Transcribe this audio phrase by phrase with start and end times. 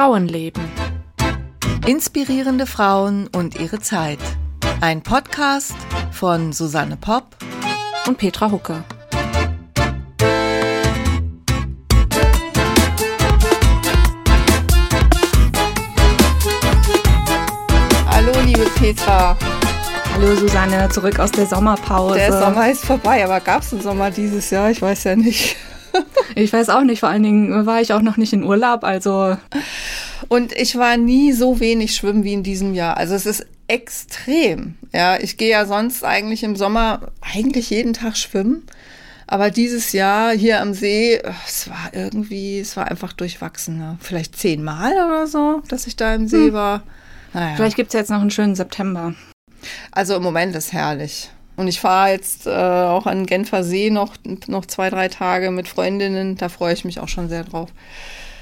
[0.00, 0.64] Frauenleben.
[1.86, 4.18] Inspirierende Frauen und ihre Zeit.
[4.80, 5.76] Ein Podcast
[6.10, 7.36] von Susanne Popp
[8.06, 8.82] und Petra Hucke.
[18.06, 19.36] Hallo, liebe Petra.
[20.14, 22.14] Hallo Susanne, zurück aus der Sommerpause.
[22.14, 24.70] Der Sommer ist vorbei, aber gab es einen Sommer dieses Jahr?
[24.70, 25.58] Ich weiß ja nicht.
[26.40, 29.36] Ich weiß auch nicht, vor allen Dingen war ich auch noch nicht in Urlaub, also.
[30.28, 32.96] Und ich war nie so wenig schwimmen wie in diesem Jahr.
[32.96, 34.74] Also es ist extrem.
[34.92, 38.64] Ja, ich gehe ja sonst eigentlich im Sommer eigentlich jeden Tag schwimmen.
[39.26, 43.78] Aber dieses Jahr hier am See, es war irgendwie, es war einfach durchwachsen.
[43.78, 43.96] Ne?
[44.00, 46.52] Vielleicht zehnmal oder so, dass ich da im See hm.
[46.52, 46.82] war.
[47.32, 47.54] Naja.
[47.54, 49.14] Vielleicht gibt es jetzt noch einen schönen September.
[49.92, 51.30] Also im Moment ist herrlich.
[51.60, 54.14] Und ich fahre jetzt äh, auch an Genfer See noch,
[54.46, 56.36] noch zwei, drei Tage mit Freundinnen.
[56.36, 57.68] Da freue ich mich auch schon sehr drauf.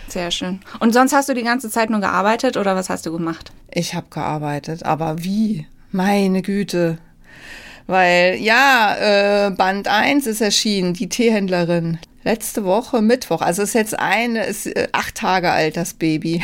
[0.06, 0.60] Sehr schön.
[0.78, 3.50] Und sonst hast du die ganze Zeit nur gearbeitet oder was hast du gemacht?
[3.72, 5.66] Ich habe gearbeitet, aber wie?
[5.90, 6.98] Meine Güte.
[7.88, 11.98] Weil ja, äh, Band 1 ist erschienen, die Teehändlerin.
[12.22, 13.40] Letzte Woche Mittwoch.
[13.40, 16.40] Also ist jetzt ein, ist äh, acht Tage alt, das Baby.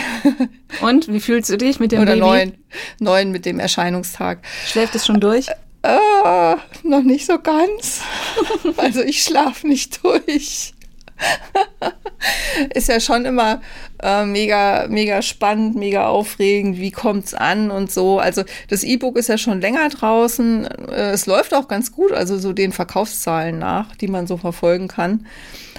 [0.80, 2.24] Und wie fühlst du dich mit dem Oder Baby?
[2.24, 2.52] Oder neun,
[2.98, 4.38] neun mit dem Erscheinungstag.
[4.66, 5.46] Schläft es schon durch?
[5.84, 8.00] Äh, noch nicht so ganz.
[8.78, 10.72] also ich schlafe nicht durch.
[12.74, 13.60] ist ja schon immer
[14.02, 18.18] äh, mega, mega spannend, mega aufregend, wie kommt's an und so.
[18.18, 20.66] Also das E-Book ist ja schon länger draußen.
[20.88, 24.88] Äh, es läuft auch ganz gut, also so den Verkaufszahlen nach, die man so verfolgen
[24.88, 25.26] kann.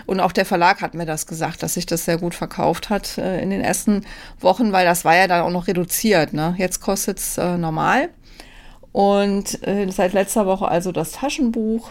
[0.05, 3.17] Und auch der Verlag hat mir das gesagt, dass sich das sehr gut verkauft hat
[3.17, 4.05] äh, in den ersten
[4.39, 6.31] Wochen, weil das war ja dann auch noch reduziert.
[6.31, 6.53] Ne?
[6.59, 8.09] Jetzt kostet's äh, normal.
[8.95, 11.89] Und äh, seit letzter Woche also das Taschenbuch.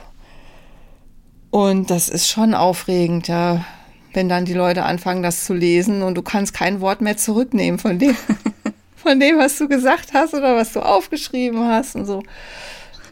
[1.50, 3.66] Und das ist schon aufregend, ja,
[4.14, 7.78] wenn dann die Leute anfangen, das zu lesen und du kannst kein Wort mehr zurücknehmen
[7.78, 8.16] von dem,
[8.96, 12.22] von dem, was du gesagt hast oder was du aufgeschrieben hast und so.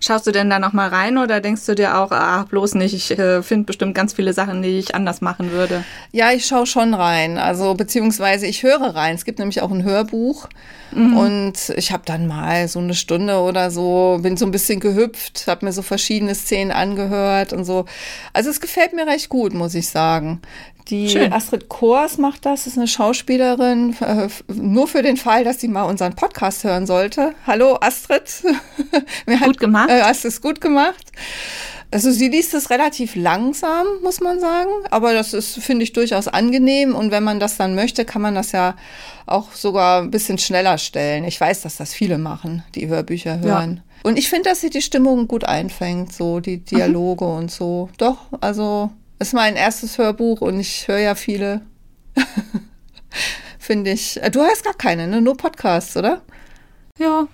[0.05, 2.93] Schaust du denn da noch mal rein oder denkst du dir auch, ach, bloß nicht,
[2.93, 5.85] ich äh, finde bestimmt ganz viele Sachen, die ich anders machen würde?
[6.11, 9.15] Ja, ich schaue schon rein, also beziehungsweise ich höre rein.
[9.15, 10.49] Es gibt nämlich auch ein Hörbuch
[10.91, 11.17] mhm.
[11.17, 15.47] und ich habe dann mal so eine Stunde oder so, bin so ein bisschen gehüpft,
[15.47, 17.85] habe mir so verschiedene Szenen angehört und so.
[18.33, 20.43] Also es gefällt mir recht gut, muss ich sagen.
[20.89, 21.33] Die Schön.
[21.33, 25.85] Astrid Kors macht das, ist eine Schauspielerin, äh, nur für den Fall, dass sie mal
[25.85, 27.35] unseren Podcast hören sollte.
[27.47, 28.43] Hallo Astrid.
[29.45, 29.91] gut gemacht.
[29.91, 31.13] Äh, hast es gut gemacht.
[31.93, 36.27] Also sie liest es relativ langsam, muss man sagen, aber das ist, finde ich, durchaus
[36.27, 36.95] angenehm.
[36.95, 38.77] Und wenn man das dann möchte, kann man das ja
[39.27, 41.25] auch sogar ein bisschen schneller stellen.
[41.25, 43.77] Ich weiß, dass das viele machen, die Hörbücher hören.
[43.77, 44.01] Ja.
[44.05, 47.37] Und ich finde, dass sie die Stimmung gut einfängt, so die Dialoge mhm.
[47.37, 47.91] und so.
[47.99, 48.91] Doch, also
[49.23, 51.63] ist mein erstes Hörbuch und ich höre ja viele.
[53.59, 54.23] Finde ich.
[54.23, 55.21] Äh, du hörst gar keine, ne?
[55.21, 56.23] Nur Podcasts, oder?
[56.99, 57.27] Ja,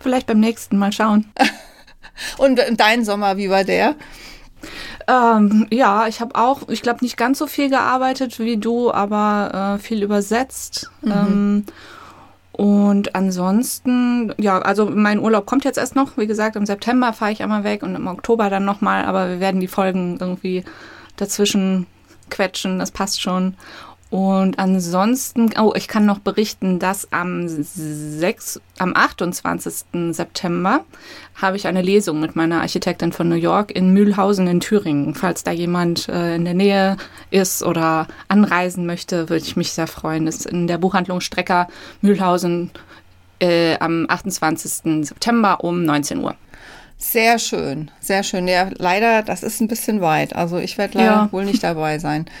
[0.00, 1.30] vielleicht beim nächsten Mal schauen.
[2.38, 3.94] und dein Sommer, wie war der?
[5.06, 9.76] Ähm, ja, ich habe auch, ich glaube, nicht ganz so viel gearbeitet wie du, aber
[9.76, 10.90] äh, viel übersetzt.
[11.02, 11.12] Mhm.
[11.12, 11.64] Ähm,
[12.52, 16.16] und ansonsten, ja, also mein Urlaub kommt jetzt erst noch.
[16.16, 19.40] Wie gesagt, im September fahre ich einmal weg und im Oktober dann nochmal, aber wir
[19.40, 20.64] werden die Folgen irgendwie
[21.16, 21.86] dazwischen
[22.30, 23.54] quetschen, das passt schon.
[24.08, 30.12] Und ansonsten, oh, ich kann noch berichten, dass am 6, am 28.
[30.12, 30.84] September
[31.34, 35.14] habe ich eine Lesung mit meiner Architektin von New York in Mühlhausen in Thüringen.
[35.16, 36.96] Falls da jemand äh, in der Nähe
[37.30, 40.26] ist oder anreisen möchte, würde ich mich sehr freuen.
[40.26, 41.66] Das ist in der Buchhandlung Strecker
[42.00, 42.70] Mühlhausen
[43.40, 45.04] äh, am 28.
[45.04, 46.36] September um 19 Uhr.
[47.08, 48.48] Sehr schön, sehr schön.
[48.48, 50.34] Ja, leider, das ist ein bisschen weit.
[50.34, 51.28] Also ich werde leider ja.
[51.30, 52.26] wohl nicht dabei sein.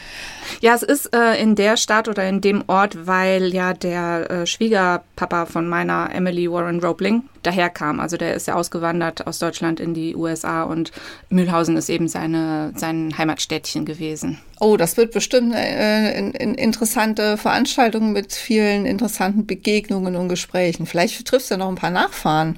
[0.60, 4.46] Ja, es ist äh, in der Stadt oder in dem Ort, weil ja der äh,
[4.46, 7.98] Schwiegerpapa von meiner Emily Warren Roebling daherkam.
[7.98, 10.92] Also der ist ja ausgewandert aus Deutschland in die USA und
[11.30, 14.38] Mühlhausen ist eben seine, sein Heimatstädtchen gewesen.
[14.60, 20.86] Oh, das wird bestimmt eine äh, interessante Veranstaltung mit vielen interessanten Begegnungen und Gesprächen.
[20.86, 22.56] Vielleicht triffst du noch ein paar Nachfahren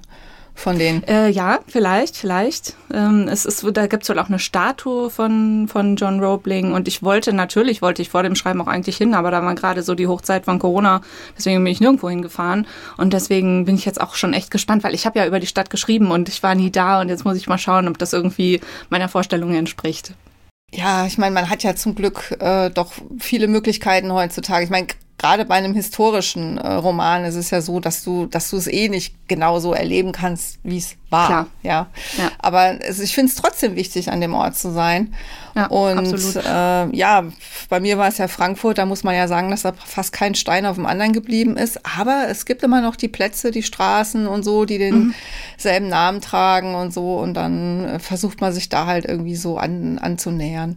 [0.59, 1.03] von denen?
[1.05, 2.75] Äh, ja, vielleicht, vielleicht.
[2.93, 6.89] Ähm, es ist, da gibt es wohl auch eine Statue von, von John Roebling und
[6.89, 9.83] ich wollte, natürlich wollte ich vor dem Schreiben auch eigentlich hin, aber da war gerade
[9.83, 11.01] so die Hochzeit von Corona,
[11.37, 12.67] deswegen bin ich nirgendwo hingefahren
[12.97, 15.47] und deswegen bin ich jetzt auch schon echt gespannt, weil ich habe ja über die
[15.47, 18.13] Stadt geschrieben und ich war nie da und jetzt muss ich mal schauen, ob das
[18.13, 18.61] irgendwie
[18.91, 20.13] meiner Vorstellung entspricht.
[20.73, 24.65] Ja, ich meine, man hat ja zum Glück äh, doch viele Möglichkeiten heutzutage.
[24.65, 24.89] Ich meine,
[25.19, 28.69] gerade bei einem historischen äh, Roman ist es ja so, dass du, dass du es
[28.69, 31.27] eh nicht genau so erleben kannst, wie es war.
[31.27, 31.47] Klar.
[31.63, 31.87] Ja.
[32.17, 32.31] ja.
[32.39, 35.15] Aber also ich finde es trotzdem wichtig, an dem Ort zu sein.
[35.55, 37.25] Ja, und äh, ja,
[37.69, 40.35] bei mir war es ja Frankfurt, da muss man ja sagen, dass da fast kein
[40.35, 41.81] Stein auf dem anderen geblieben ist.
[41.99, 45.91] Aber es gibt immer noch die Plätze, die Straßen und so, die denselben mhm.
[45.91, 47.17] Namen tragen und so.
[47.17, 50.77] Und dann äh, versucht man sich da halt irgendwie so an, anzunähern.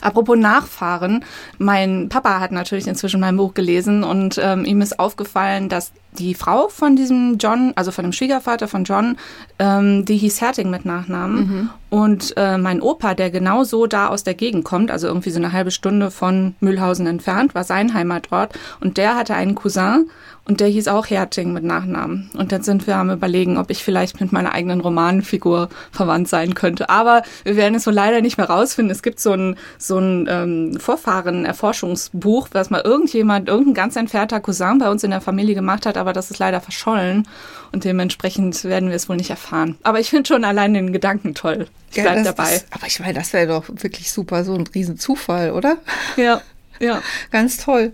[0.00, 1.24] Apropos Nachfahren,
[1.58, 6.34] mein Papa hat natürlich inzwischen mein Buch gelesen und ähm, ihm ist aufgefallen, dass die
[6.34, 9.16] Frau von diesem John, also von dem Schwiegervater von John,
[9.58, 11.36] ähm, die hieß Herting mit Nachnamen.
[11.36, 11.70] Mhm.
[11.90, 15.52] Und äh, mein Opa, der genauso da aus der Gegend kommt, also irgendwie so eine
[15.52, 18.56] halbe Stunde von Mühlhausen entfernt, war sein Heimatort.
[18.80, 20.08] Und der hatte einen Cousin
[20.50, 22.30] und der hieß auch Herting mit Nachnamen.
[22.36, 26.54] Und dann sind wir am überlegen, ob ich vielleicht mit meiner eigenen Romanfigur verwandt sein
[26.54, 26.88] könnte.
[26.88, 28.90] Aber wir werden es so leider nicht mehr rausfinden.
[28.90, 34.78] Es gibt so ein, so ein ähm, Vorfahren-Erforschungsbuch, was mal irgendjemand, irgendein ganz entfernter Cousin
[34.78, 37.28] bei uns in der Familie gemacht hat, aber das ist leider verschollen.
[37.72, 39.78] Und dementsprechend werden wir es wohl nicht erfahren.
[39.82, 41.68] Aber ich finde schon allein den Gedanken toll.
[41.90, 42.56] Ich ja, bleib dabei.
[42.56, 45.78] Ist, aber ich meine, das wäre doch wirklich super, so ein Riesenzufall, oder?
[46.16, 46.42] Ja,
[46.80, 47.02] ja.
[47.30, 47.92] Ganz toll.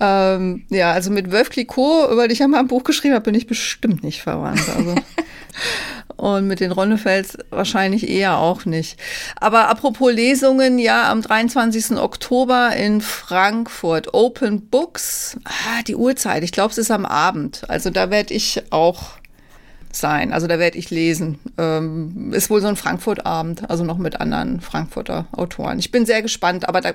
[0.00, 3.24] Ähm, ja, also mit Wölf Clicquot, über dich ich ja mal ein Buch geschrieben habe,
[3.24, 4.62] bin ich bestimmt nicht verwandt.
[4.76, 4.94] Also.
[6.16, 8.98] Und mit den Ronnefels wahrscheinlich eher auch nicht.
[9.38, 11.98] Aber apropos Lesungen, ja, am 23.
[11.98, 14.14] Oktober in Frankfurt.
[14.14, 15.36] Open Books.
[15.44, 16.42] Ah, die Uhrzeit.
[16.42, 17.68] Ich glaube, es ist am Abend.
[17.68, 19.18] Also da werde ich auch
[19.92, 20.32] sein.
[20.32, 21.38] Also da werde ich lesen.
[21.58, 25.78] Ähm, ist wohl so ein Frankfurt-Abend, also noch mit anderen Frankfurter Autoren.
[25.78, 26.92] Ich bin sehr gespannt, aber da,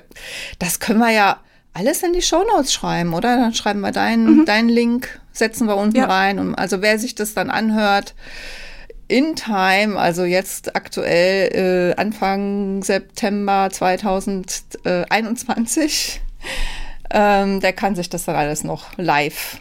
[0.59, 1.37] das können wir ja
[1.73, 3.37] alles in die Shownotes schreiben, oder?
[3.37, 4.45] Dann schreiben wir deinen, mhm.
[4.45, 6.05] deinen Link, setzen wir unten ja.
[6.05, 6.39] rein.
[6.39, 8.13] Und also wer sich das dann anhört,
[9.11, 16.21] in Time, also jetzt aktuell äh, Anfang September 2021,
[17.11, 19.59] ähm, der kann sich das dann alles noch live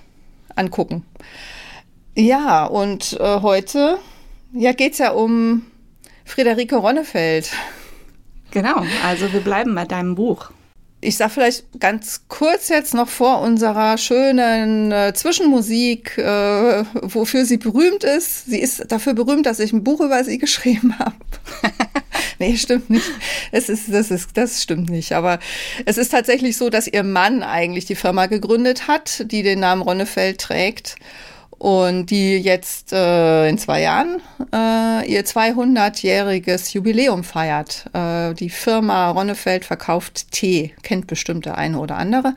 [0.55, 1.05] angucken.
[2.14, 3.99] Ja, und äh, heute
[4.52, 5.67] ja, geht es ja um
[6.25, 7.50] Friederike Ronnefeld.
[8.52, 10.52] Genau, also wir bleiben bei deinem Buch.
[11.02, 17.56] Ich sage vielleicht ganz kurz jetzt noch vor unserer schönen äh, Zwischenmusik, äh, wofür sie
[17.56, 18.47] berühmt ist.
[18.47, 21.14] Sie ist dafür berühmt, dass ich ein Buch über sie geschrieben habe.
[22.38, 23.06] nee, stimmt nicht.
[23.50, 25.12] Es ist, das, ist, das stimmt nicht.
[25.12, 25.38] Aber
[25.87, 29.81] es ist tatsächlich so, dass ihr Mann eigentlich die Firma gegründet hat, die den Namen
[29.81, 30.97] Ronnefeld trägt
[31.61, 37.85] und die jetzt äh, in zwei Jahren äh, ihr 200-jähriges Jubiläum feiert.
[37.93, 42.35] Äh, die Firma Ronnefeld verkauft Tee, kennt bestimmt der eine oder andere.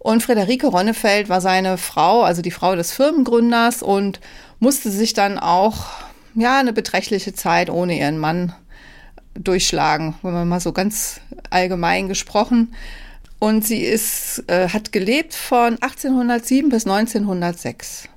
[0.00, 4.18] Und Friederike Ronnefeld war seine Frau, also die Frau des Firmengründers und
[4.58, 5.86] musste sich dann auch
[6.34, 8.52] ja eine beträchtliche Zeit ohne ihren Mann
[9.34, 11.20] durchschlagen, wenn man mal so ganz
[11.50, 12.74] allgemein gesprochen.
[13.38, 18.08] Und sie ist, äh, hat gelebt von 1807 bis 1906.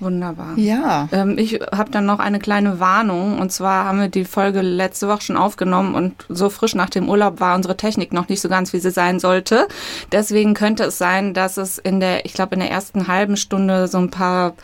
[0.00, 0.56] Wunderbar.
[0.56, 1.08] Ja.
[1.12, 3.38] Ähm, ich habe dann noch eine kleine Warnung.
[3.38, 7.08] Und zwar haben wir die Folge letzte Woche schon aufgenommen und so frisch nach dem
[7.08, 9.68] Urlaub war unsere Technik noch nicht so ganz, wie sie sein sollte.
[10.10, 13.86] Deswegen könnte es sein, dass es in der, ich glaube, in der ersten halben Stunde
[13.86, 14.54] so ein paar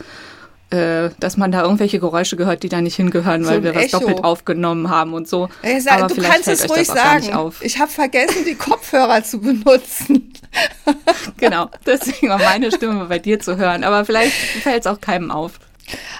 [0.71, 3.85] äh, dass man da irgendwelche Geräusche gehört, die da nicht hingehören, weil so wir was
[3.85, 3.99] Echo.
[3.99, 5.49] doppelt aufgenommen haben und so.
[5.61, 7.51] Ey, sag, Aber du kannst es ruhig sagen.
[7.61, 10.33] Ich habe vergessen, die Kopfhörer zu benutzen.
[11.37, 13.83] genau, deswegen war meine Stimme bei dir zu hören.
[13.83, 15.53] Aber vielleicht fällt es auch keinem auf.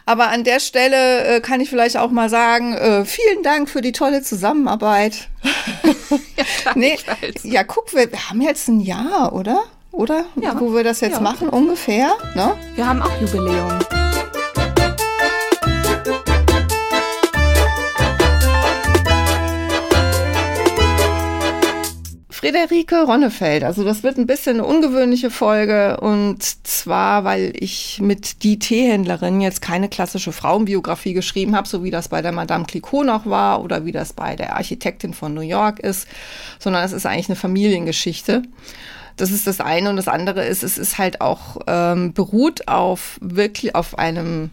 [0.06, 3.82] Aber an der Stelle äh, kann ich vielleicht auch mal sagen, äh, vielen Dank für
[3.82, 5.28] die tolle Zusammenarbeit.
[6.66, 6.98] ja, nee,
[7.44, 9.64] ja, guck, wir, wir haben jetzt ein Jahr, oder?
[9.92, 10.26] Oder?
[10.42, 10.60] Ja.
[10.60, 11.22] Wo wir das jetzt ja.
[11.22, 12.14] machen, ungefähr.
[12.36, 12.56] Ne?
[12.76, 14.09] Wir haben auch Jubiläum.
[22.40, 23.66] Friederike Ronnefeld.
[23.66, 29.42] Also das wird ein bisschen eine ungewöhnliche Folge und zwar, weil ich mit die Teehändlerin
[29.42, 33.62] jetzt keine klassische Frauenbiografie geschrieben habe, so wie das bei der Madame Clicquot noch war
[33.62, 36.08] oder wie das bei der Architektin von New York ist,
[36.60, 38.44] sondern es ist eigentlich eine Familiengeschichte.
[39.18, 43.18] Das ist das eine und das andere ist, es ist halt auch ähm, beruht auf
[43.20, 44.50] wirklich auf einem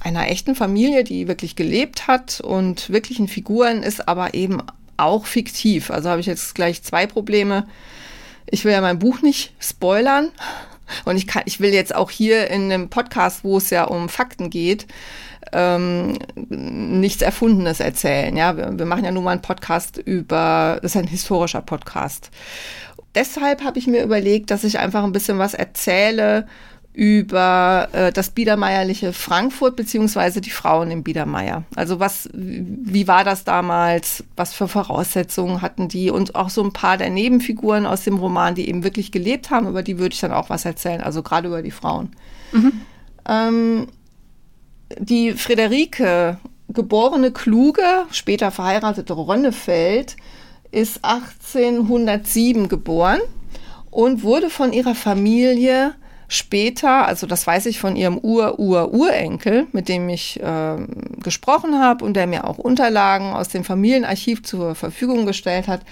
[0.00, 4.62] einer echten Familie, die wirklich gelebt hat und wirklichen Figuren ist, aber eben
[4.96, 5.90] auch fiktiv.
[5.90, 7.66] Also habe ich jetzt gleich zwei Probleme.
[8.46, 10.30] Ich will ja mein Buch nicht spoilern.
[11.04, 14.08] Und ich, kann, ich will jetzt auch hier in einem Podcast, wo es ja um
[14.08, 14.86] Fakten geht,
[15.52, 16.18] ähm,
[16.48, 18.36] nichts Erfundenes erzählen.
[18.36, 22.30] Ja, wir, wir machen ja nun mal einen Podcast über, das ist ein historischer Podcast.
[23.14, 26.46] Deshalb habe ich mir überlegt, dass ich einfach ein bisschen was erzähle
[26.94, 31.64] über äh, das biedermeierliche Frankfurt beziehungsweise die Frauen im Biedermeier.
[31.74, 34.24] Also was, wie war das damals?
[34.36, 36.10] Was für Voraussetzungen hatten die?
[36.10, 39.68] Und auch so ein paar der Nebenfiguren aus dem Roman, die eben wirklich gelebt haben,
[39.68, 41.00] über die würde ich dann auch was erzählen.
[41.00, 42.10] Also gerade über die Frauen.
[42.52, 42.72] Mhm.
[43.26, 43.86] Ähm,
[44.98, 46.36] die Friederike,
[46.68, 50.16] geborene Kluge, später verheiratete Ronnefeld,
[50.70, 53.20] ist 1807 geboren
[53.90, 55.94] und wurde von ihrer Familie
[56.32, 60.76] später, also das weiß ich von ihrem Ur-Ur-Urenkel, mit dem ich äh,
[61.22, 65.82] gesprochen habe und der mir auch Unterlagen aus dem Familienarchiv zur Verfügung gestellt hat,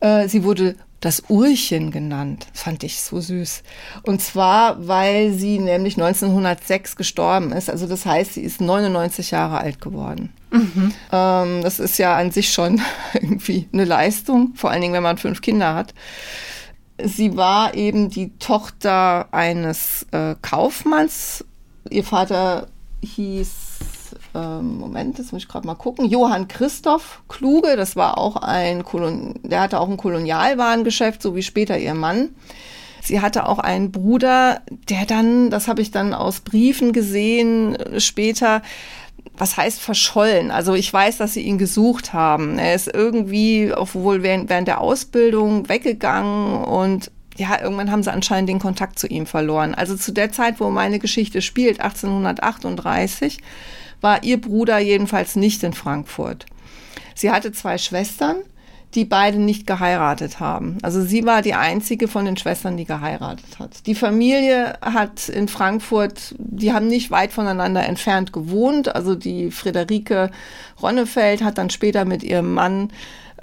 [0.00, 2.46] äh, sie wurde das Urchen genannt.
[2.52, 3.62] Das fand ich so süß.
[4.02, 7.70] Und zwar, weil sie nämlich 1906 gestorben ist.
[7.70, 10.32] Also das heißt, sie ist 99 Jahre alt geworden.
[10.50, 10.92] Mhm.
[11.12, 12.80] Ähm, das ist ja an sich schon
[13.14, 15.94] irgendwie eine Leistung, vor allen Dingen, wenn man fünf Kinder hat.
[17.02, 21.44] Sie war eben die Tochter eines äh, Kaufmanns.
[21.90, 22.66] Ihr Vater
[23.02, 23.50] hieß,
[24.34, 28.84] ähm, Moment, das muss ich gerade mal gucken, Johann Christoph Kluge, das war auch ein,
[28.84, 32.30] Kolon der hatte auch ein Kolonialwarengeschäft, so wie später ihr Mann.
[33.02, 38.60] Sie hatte auch einen Bruder, der dann, das habe ich dann aus Briefen gesehen, später
[39.38, 40.50] was heißt verschollen?
[40.50, 42.58] Also ich weiß, dass sie ihn gesucht haben.
[42.58, 48.48] Er ist irgendwie, obwohl während, während der Ausbildung weggegangen und ja, irgendwann haben sie anscheinend
[48.48, 49.74] den Kontakt zu ihm verloren.
[49.74, 53.38] Also zu der Zeit, wo meine Geschichte spielt, 1838,
[54.00, 56.46] war ihr Bruder jedenfalls nicht in Frankfurt.
[57.14, 58.36] Sie hatte zwei Schwestern
[58.94, 60.78] die beide nicht geheiratet haben.
[60.82, 63.86] Also sie war die einzige von den Schwestern, die geheiratet hat.
[63.86, 68.94] Die Familie hat in Frankfurt, die haben nicht weit voneinander entfernt gewohnt.
[68.94, 70.30] Also die Friederike
[70.82, 72.90] Ronnefeld hat dann später mit ihrem Mann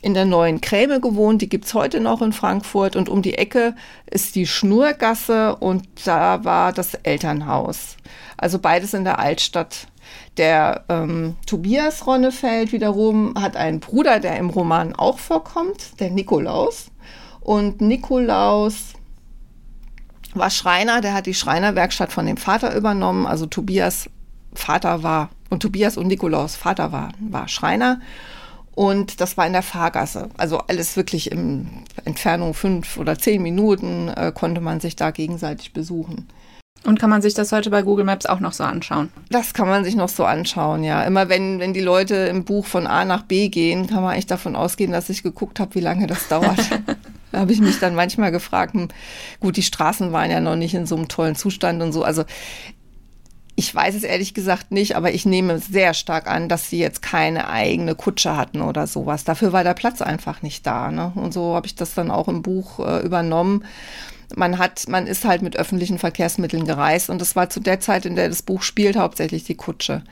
[0.01, 3.73] in der neuen Kräme gewohnt, die gibt's heute noch in Frankfurt und um die Ecke
[4.05, 7.97] ist die Schnurgasse und da war das Elternhaus.
[8.37, 9.87] Also beides in der Altstadt
[10.37, 16.87] der ähm, Tobias Ronnefeld wiederum hat einen Bruder, der im Roman auch vorkommt, der Nikolaus.
[17.41, 18.93] Und Nikolaus
[20.33, 23.25] war Schreiner, der hat die Schreinerwerkstatt von dem Vater übernommen.
[23.25, 24.09] Also Tobias
[24.53, 28.01] Vater war, und Tobias und Nikolaus Vater war, war Schreiner.
[28.73, 30.29] Und das war in der Fahrgasse.
[30.37, 31.69] Also alles wirklich in
[32.03, 36.27] Entfernung fünf oder zehn Minuten äh, konnte man sich da gegenseitig besuchen.
[36.85, 39.09] Und kann man sich das heute bei Google Maps auch noch so anschauen?
[39.29, 41.03] Das kann man sich noch so anschauen, ja.
[41.03, 44.27] Immer wenn, wenn die Leute im Buch von A nach B gehen, kann man eigentlich
[44.27, 46.59] davon ausgehen, dass ich geguckt habe, wie lange das dauert.
[47.31, 48.89] da habe ich mich dann manchmal gefragt, hm,
[49.39, 52.03] gut, die Straßen waren ja noch nicht in so einem tollen Zustand und so.
[52.03, 52.23] Also
[53.55, 57.01] ich weiß es ehrlich gesagt nicht, aber ich nehme sehr stark an, dass sie jetzt
[57.01, 59.23] keine eigene Kutsche hatten oder sowas.
[59.23, 60.91] Dafür war der Platz einfach nicht da.
[60.91, 61.13] Ne?
[61.15, 63.63] Und so habe ich das dann auch im Buch äh, übernommen
[64.35, 68.05] man hat, man ist halt mit öffentlichen Verkehrsmitteln gereist und das war zu der Zeit,
[68.05, 70.03] in der das Buch spielt, hauptsächlich die Kutsche.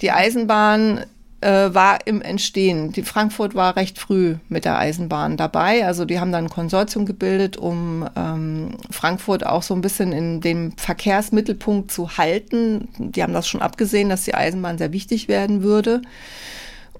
[0.00, 1.04] Die Eisenbahn
[1.42, 2.92] äh, war im Entstehen.
[2.92, 5.84] Die Frankfurt war recht früh mit der Eisenbahn dabei.
[5.86, 10.40] Also die haben dann ein Konsortium gebildet, um ähm, Frankfurt auch so ein bisschen in
[10.40, 12.88] dem Verkehrsmittelpunkt zu halten.
[12.98, 16.02] Die haben das schon abgesehen, dass die Eisenbahn sehr wichtig werden würde.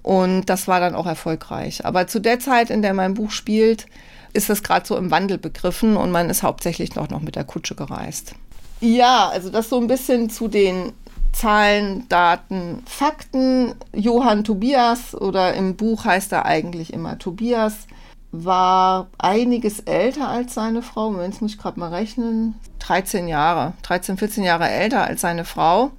[0.01, 1.85] Und das war dann auch erfolgreich.
[1.85, 3.85] Aber zu der Zeit, in der mein Buch spielt,
[4.33, 7.43] ist das gerade so im Wandel begriffen und man ist hauptsächlich noch, noch mit der
[7.43, 8.35] Kutsche gereist.
[8.81, 10.93] Ja, also das so ein bisschen zu den
[11.31, 13.75] Zahlen, Daten, Fakten.
[13.93, 17.87] Johann Tobias oder im Buch heißt er eigentlich immer Tobias,
[18.31, 21.11] war einiges älter als seine Frau.
[21.11, 22.55] Moment, muss ich gerade mal rechnen.
[22.79, 25.91] 13 Jahre, 13, 14 Jahre älter als seine Frau.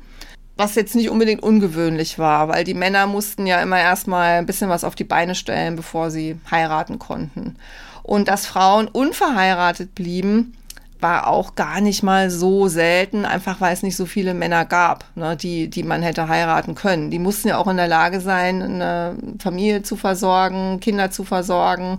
[0.57, 4.71] Was jetzt nicht unbedingt ungewöhnlich war, weil die Männer mussten ja immer erstmal ein bisschen
[4.71, 7.57] was auf die Beine stellen, bevor sie heiraten konnten.
[8.05, 10.55] Und dass Frauen unverheiratet blieben,
[11.01, 15.05] war auch gar nicht mal so selten, einfach weil es nicht so viele Männer gab,
[15.17, 17.11] ne, die, die man hätte heiraten können.
[17.11, 21.99] Die mussten ja auch in der Lage sein, eine Familie zu versorgen, Kinder zu versorgen.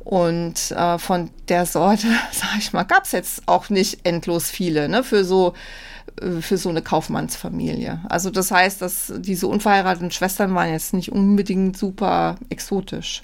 [0.00, 4.88] Und äh, von der Sorte, sag ich mal, gab es jetzt auch nicht endlos viele
[4.88, 5.54] ne, für so
[6.20, 8.00] äh, für so eine Kaufmannsfamilie.
[8.08, 13.22] Also das heißt, dass diese unverheirateten Schwestern waren jetzt nicht unbedingt super exotisch.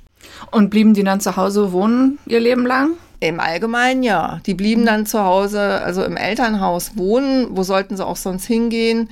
[0.51, 2.91] Und blieben die dann zu Hause wohnen ihr Leben lang?
[3.21, 4.41] Im Allgemeinen ja.
[4.47, 7.57] Die blieben dann zu Hause, also im Elternhaus wohnen.
[7.57, 9.09] Wo sollten sie auch sonst hingehen?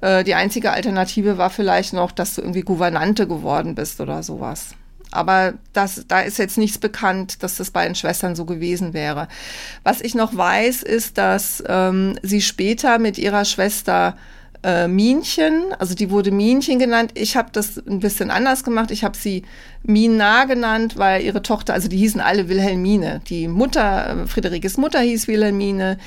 [0.00, 4.74] Äh, die einzige Alternative war vielleicht noch, dass du irgendwie Gouvernante geworden bist oder sowas.
[5.12, 9.28] Aber das, da ist jetzt nichts bekannt, dass das bei den Schwestern so gewesen wäre.
[9.84, 14.16] Was ich noch weiß, ist, dass ähm, sie später mit ihrer Schwester
[14.62, 17.12] äh, Minchen, also die wurde Minchen genannt.
[17.14, 18.90] Ich habe das ein bisschen anders gemacht.
[18.90, 19.42] Ich habe sie
[19.82, 23.20] Mina genannt, weil ihre Tochter, also die hießen alle Wilhelmine.
[23.26, 25.98] Die Mutter, äh, Friederikes Mutter hieß Wilhelmine,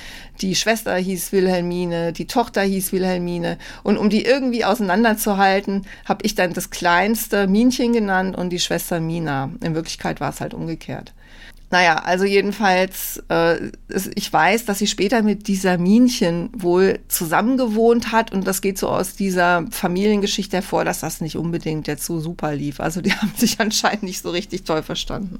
[0.42, 3.58] die Schwester hieß Wilhelmine, die Tochter hieß Wilhelmine.
[3.84, 9.00] Und um die irgendwie auseinanderzuhalten, habe ich dann das kleinste Minchen genannt und die Schwester
[9.00, 9.52] Mina.
[9.62, 11.14] In Wirklichkeit war es halt umgekehrt.
[11.72, 13.72] Naja, also jedenfalls, äh,
[14.16, 18.88] ich weiß, dass sie später mit dieser Minchen wohl zusammengewohnt hat und das geht so
[18.88, 22.80] aus dieser Familiengeschichte hervor, dass das nicht unbedingt jetzt so super lief.
[22.80, 25.40] Also die haben sich anscheinend nicht so richtig toll verstanden.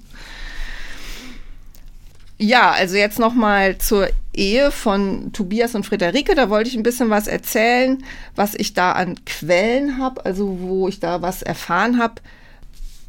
[2.38, 6.36] Ja, also jetzt noch mal zur Ehe von Tobias und Friederike.
[6.36, 8.04] Da wollte ich ein bisschen was erzählen,
[8.36, 12.16] was ich da an Quellen habe, also wo ich da was erfahren habe.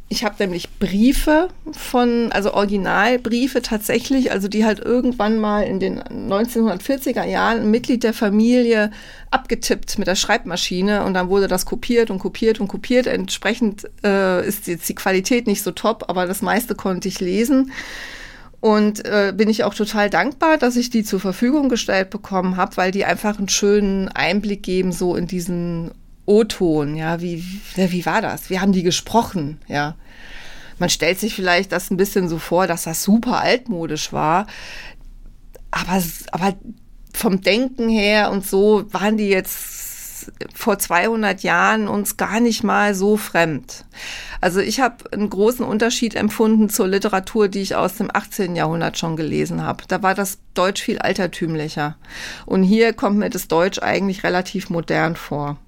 [0.09, 6.01] Ich habe nämlich Briefe von, also Originalbriefe tatsächlich, also die halt irgendwann mal in den
[6.01, 8.93] 1940er Jahren ein Mitglied der Familie
[9.33, 13.09] abgetippt mit der Schreibmaschine und dann wurde das kopiert und kopiert und kopiert.
[13.09, 17.73] Entsprechend äh, ist jetzt die Qualität nicht so top, aber das meiste konnte ich lesen.
[18.61, 22.77] Und äh, bin ich auch total dankbar, dass ich die zur Verfügung gestellt bekommen habe,
[22.77, 25.91] weil die einfach einen schönen Einblick geben, so in diesen
[26.27, 26.97] O-Ton.
[26.97, 27.43] Ja, wie,
[27.77, 28.51] wie war das?
[28.51, 29.59] Wie haben die gesprochen?
[29.69, 29.97] Ja.
[30.79, 34.47] Man stellt sich vielleicht das ein bisschen so vor, dass das super altmodisch war.
[35.71, 36.03] Aber,
[36.33, 36.55] aber
[37.13, 39.87] vom Denken her und so waren die jetzt
[40.55, 43.85] vor 200 Jahren uns gar nicht mal so fremd.
[44.41, 48.57] Also ich habe einen großen Unterschied empfunden zur Literatur, die ich aus dem 18.
[48.57, 49.85] Jahrhundert schon gelesen habe.
[49.89, 51.97] Da war das Deutsch viel altertümlicher.
[52.45, 55.59] Und hier kommt mir das Deutsch eigentlich relativ modern vor.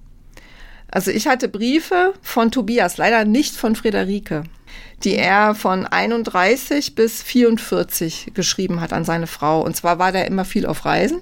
[0.91, 4.43] Also ich hatte Briefe von Tobias, leider nicht von Friederike,
[5.03, 9.61] die er von 31 bis 44 geschrieben hat an seine Frau.
[9.61, 11.21] Und zwar war der immer viel auf Reisen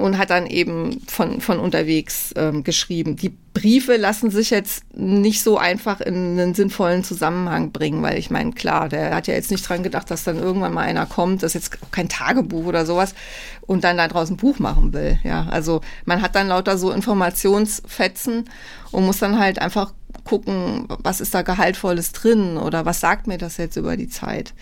[0.00, 3.16] und hat dann eben von, von unterwegs ähm, geschrieben.
[3.16, 8.30] Die Briefe lassen sich jetzt nicht so einfach in einen sinnvollen Zusammenhang bringen, weil ich
[8.30, 11.42] meine, klar, der hat ja jetzt nicht dran gedacht, dass dann irgendwann mal einer kommt,
[11.42, 13.14] das ist jetzt kein Tagebuch oder sowas
[13.62, 15.18] und dann da draußen ein Buch machen will.
[15.24, 18.48] Ja, also man hat dann lauter so Informationsfetzen
[18.92, 19.92] und muss dann halt einfach
[20.30, 24.54] gucken, was ist da Gehaltvolles drin oder was sagt mir das jetzt über die Zeit.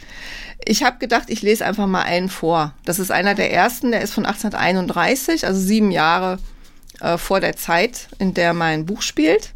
[0.65, 2.73] Ich habe gedacht, ich lese einfach mal einen vor.
[2.87, 6.39] Das ist einer der ersten, der ist von 1831, also sieben Jahre
[7.03, 9.53] äh, vor der Zeit, in der mein Buch spielt.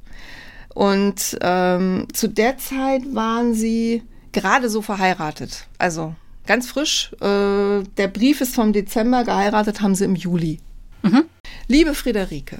[0.74, 4.02] Und ähm, zu der Zeit waren sie
[4.32, 5.66] gerade so verheiratet.
[5.78, 6.14] Also
[6.46, 7.10] ganz frisch.
[7.22, 10.60] Äh, der Brief ist vom Dezember, geheiratet haben sie im Juli.
[11.00, 11.24] Mhm.
[11.68, 12.58] Liebe Friederike,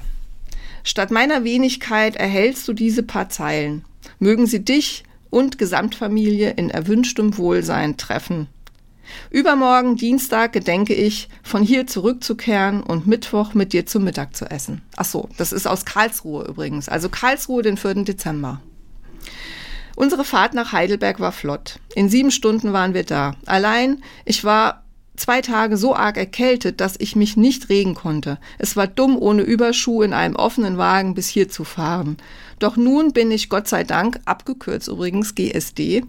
[0.85, 3.85] statt meiner Wenigkeit erhältst du diese paar Zeilen.
[4.19, 8.49] Mögen sie dich und Gesamtfamilie in erwünschtem Wohlsein treffen.
[9.31, 14.83] Übermorgen, Dienstag, gedenke ich, von hier zurückzukehren und Mittwoch mit dir zum Mittag zu essen.
[14.97, 16.89] Ach so, das ist aus Karlsruhe übrigens.
[16.89, 18.05] Also Karlsruhe den 4.
[18.05, 18.61] Dezember.
[19.97, 21.79] Unsere Fahrt nach Heidelberg war flott.
[21.95, 23.35] In sieben Stunden waren wir da.
[23.47, 24.82] Allein, ich war
[25.17, 28.39] zwei Tage so arg erkältet, dass ich mich nicht regen konnte.
[28.59, 32.17] Es war dumm, ohne Überschuh in einem offenen Wagen bis hier zu fahren.
[32.59, 36.05] Doch nun bin ich Gott sei Dank, abgekürzt übrigens GSD,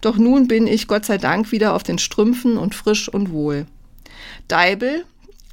[0.00, 3.66] doch nun bin ich Gott sei Dank wieder auf den Strümpfen und frisch und wohl.
[4.46, 5.04] Deibel,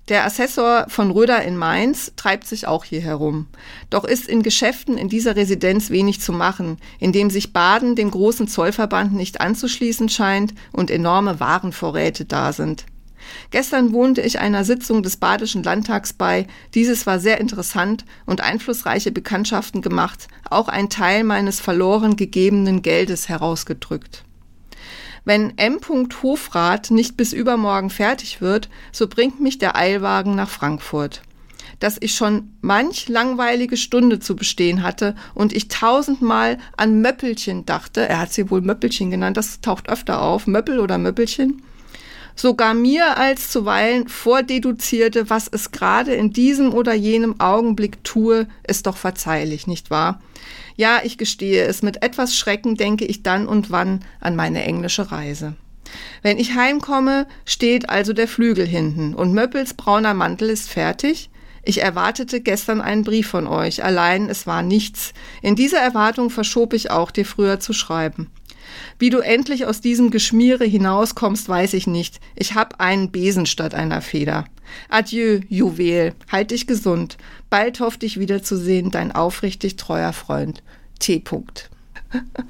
[0.07, 3.47] der Assessor von Röder in Mainz treibt sich auch hier herum.
[3.89, 8.47] Doch ist in Geschäften in dieser Residenz wenig zu machen, indem sich Baden dem großen
[8.47, 12.85] Zollverband nicht anzuschließen scheint und enorme Warenvorräte da sind.
[13.49, 16.45] Gestern wohnte ich einer Sitzung des Badischen Landtags bei.
[16.75, 23.27] Dieses war sehr interessant und einflussreiche Bekanntschaften gemacht, auch ein Teil meines verloren gegebenen Geldes
[23.27, 24.24] herausgedrückt.
[25.25, 25.79] Wenn M.
[26.21, 31.23] Hofrat nicht bis übermorgen fertig wird, so bringt mich der Eilwagen nach Frankfurt.
[31.79, 38.07] Dass ich schon manch langweilige Stunde zu bestehen hatte und ich tausendmal an Möppelchen dachte,
[38.07, 41.63] er hat sie wohl Möppelchen genannt, das taucht öfter auf, Möppel oder Möppelchen,
[42.35, 48.87] sogar mir als zuweilen vordeduzierte, was es gerade in diesem oder jenem Augenblick tue, ist
[48.87, 50.21] doch verzeihlich, nicht wahr?
[50.75, 55.11] Ja, ich gestehe es, mit etwas Schrecken denke ich dann und wann an meine englische
[55.11, 55.55] Reise.
[56.21, 61.29] Wenn ich heimkomme, steht also der Flügel hinten und Möppels brauner Mantel ist fertig.
[61.63, 65.13] Ich erwartete gestern einen Brief von euch, allein es war nichts.
[65.41, 68.29] In dieser Erwartung verschob ich auch, dir früher zu schreiben.
[68.97, 72.19] Wie du endlich aus diesem Geschmiere hinauskommst, weiß ich nicht.
[72.35, 74.45] Ich hab einen Besen statt einer Feder.
[74.89, 76.13] Adieu, Juwel.
[76.31, 77.17] Halt dich gesund.
[77.49, 80.63] Bald hoff dich wiederzusehen, dein aufrichtig treuer Freund.
[80.99, 81.17] T.
[81.17, 81.69] -Punkt.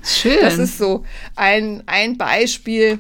[0.03, 0.37] Schön.
[0.41, 1.03] Das ist so
[1.35, 2.99] ein, ein Beispiel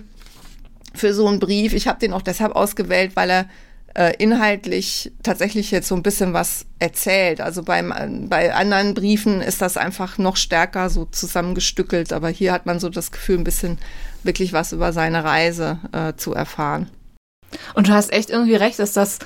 [0.93, 1.73] für so einen Brief.
[1.73, 3.49] Ich habe den auch deshalb ausgewählt, weil er
[3.95, 7.41] äh, inhaltlich tatsächlich jetzt so ein bisschen was erzählt.
[7.41, 12.65] Also beim, bei anderen Briefen ist das einfach noch stärker so zusammengestückelt, aber hier hat
[12.65, 13.79] man so das Gefühl, ein bisschen
[14.23, 16.89] wirklich was über seine Reise äh, zu erfahren.
[17.73, 19.19] Und du hast echt irgendwie recht, dass das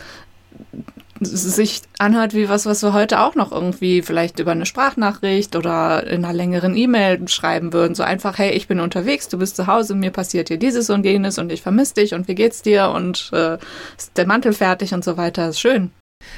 [1.22, 6.06] sich anhört wie was, was wir heute auch noch irgendwie vielleicht über eine Sprachnachricht oder
[6.08, 7.96] in einer längeren E-Mail schreiben würden.
[7.96, 11.06] So einfach, hey, ich bin unterwegs, du bist zu Hause, mir passiert hier dieses und
[11.06, 13.58] jenes und ich vermisse dich und wie geht's dir und äh,
[13.98, 15.50] ist der Mantel fertig und so weiter.
[15.50, 15.92] Ist schön.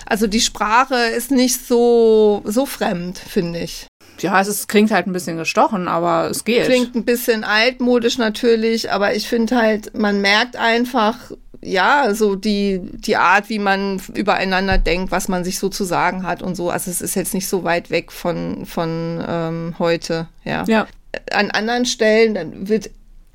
[0.06, 3.88] Also die Sprache ist nicht so, so fremd, finde ich.
[4.20, 6.66] Ja, es ist, klingt halt ein bisschen gestochen, aber es geht.
[6.66, 11.32] Klingt ein bisschen altmodisch natürlich, aber ich finde halt, man merkt einfach,
[11.64, 16.24] ja, so die, die Art, wie man übereinander denkt, was man sich so zu sagen
[16.24, 16.70] hat und so.
[16.70, 20.64] Also es ist jetzt nicht so weit weg von, von ähm, heute, ja.
[20.68, 20.88] ja.
[21.32, 22.90] An anderen Stellen wird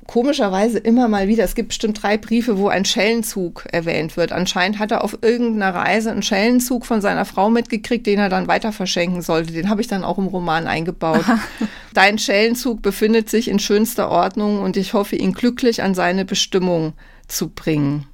[0.07, 4.31] komischerweise immer mal wieder, es gibt bestimmt drei Briefe, wo ein Schellenzug erwähnt wird.
[4.31, 8.47] Anscheinend hat er auf irgendeiner Reise einen Schellenzug von seiner Frau mitgekriegt, den er dann
[8.47, 9.53] weiter verschenken sollte.
[9.53, 11.25] Den habe ich dann auch im Roman eingebaut.
[11.93, 16.93] Dein Schellenzug befindet sich in schönster Ordnung und ich hoffe, ihn glücklich an seine Bestimmung
[17.27, 18.05] zu bringen.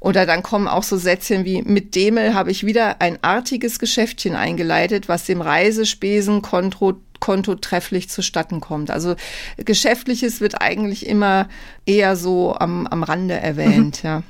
[0.00, 4.36] Oder dann kommen auch so Sätzchen wie, mit Demel habe ich wieder ein artiges Geschäftchen
[4.36, 8.92] eingeleitet, was dem Reisespesenkonto Konto trefflich zustatten kommt.
[8.92, 9.16] Also
[9.56, 11.48] Geschäftliches wird eigentlich immer
[11.84, 14.08] eher so am, am Rande erwähnt, mhm.
[14.08, 14.22] ja.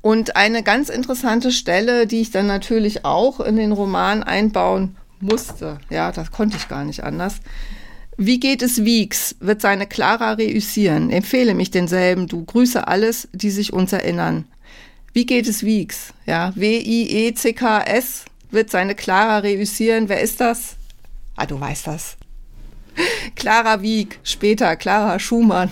[0.00, 5.78] Und eine ganz interessante Stelle, die ich dann natürlich auch in den Roman einbauen musste,
[5.90, 7.36] ja, das konnte ich gar nicht anders.
[8.16, 9.36] Wie geht es Wieks?
[9.38, 11.10] Wird seine Clara reüssieren.
[11.10, 12.26] Empfehle mich denselben.
[12.26, 14.44] Du grüße alles, die sich uns erinnern.
[15.18, 16.14] Wie geht es Wieks?
[16.26, 20.08] Ja, W-I-E-C-K-S wird seine Clara reüssieren.
[20.08, 20.76] Wer ist das?
[21.34, 22.16] Ah, du weißt das.
[23.34, 25.70] Clara Wieg, später Clara Schumann.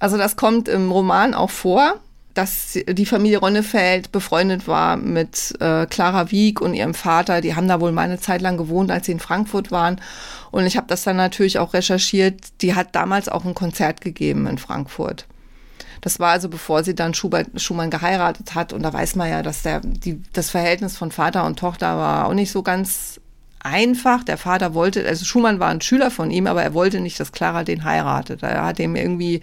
[0.00, 2.00] Also das kommt im Roman auch vor,
[2.34, 7.40] dass die Familie Ronnefeld befreundet war mit äh, Clara Wieg und ihrem Vater.
[7.40, 10.00] Die haben da wohl mal eine Zeit lang gewohnt, als sie in Frankfurt waren.
[10.50, 12.40] Und ich habe das dann natürlich auch recherchiert.
[12.62, 15.28] Die hat damals auch ein Konzert gegeben in Frankfurt.
[16.00, 18.72] Das war also bevor sie dann Schubert, Schumann geheiratet hat.
[18.72, 22.26] Und da weiß man ja, dass der, die, das Verhältnis von Vater und Tochter war
[22.26, 23.20] auch nicht so ganz
[23.60, 24.24] einfach.
[24.24, 27.32] Der Vater wollte, also Schumann war ein Schüler von ihm, aber er wollte nicht, dass
[27.32, 28.42] Clara den heiratet.
[28.42, 29.42] Er hat ihm irgendwie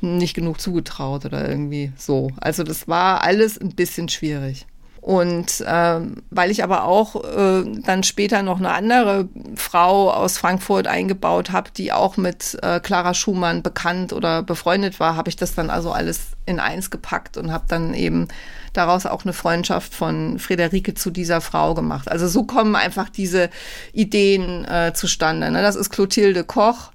[0.00, 2.30] nicht genug zugetraut oder irgendwie so.
[2.40, 4.66] Also das war alles ein bisschen schwierig.
[5.04, 10.86] Und ähm, weil ich aber auch äh, dann später noch eine andere Frau aus Frankfurt
[10.86, 15.54] eingebaut habe, die auch mit äh, Clara Schumann bekannt oder befreundet war, habe ich das
[15.54, 18.28] dann also alles in eins gepackt und habe dann eben
[18.72, 22.10] daraus auch eine Freundschaft von Friederike zu dieser Frau gemacht.
[22.10, 23.50] Also so kommen einfach diese
[23.92, 25.50] Ideen äh, zustande.
[25.50, 25.60] Ne?
[25.60, 26.92] Das ist Clotilde Koch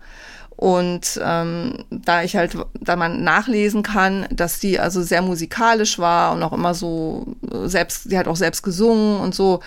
[0.59, 6.33] und ähm, da ich halt, da man nachlesen kann, dass die also sehr musikalisch war
[6.33, 7.27] und auch immer so
[7.63, 9.61] selbst, sie hat auch selbst gesungen und so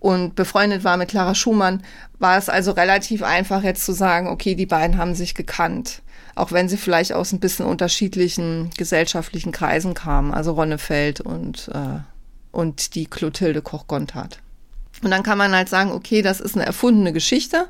[0.00, 1.82] und befreundet war mit Clara Schumann,
[2.18, 6.02] war es also relativ einfach jetzt zu sagen, okay, die beiden haben sich gekannt.
[6.34, 12.00] Auch wenn sie vielleicht aus ein bisschen unterschiedlichen gesellschaftlichen Kreisen kamen, also Ronnefeld und, äh,
[12.52, 14.40] und die Clotilde Koch-Gontard.
[15.02, 17.66] Und dann kann man halt sagen, okay, das ist eine erfundene Geschichte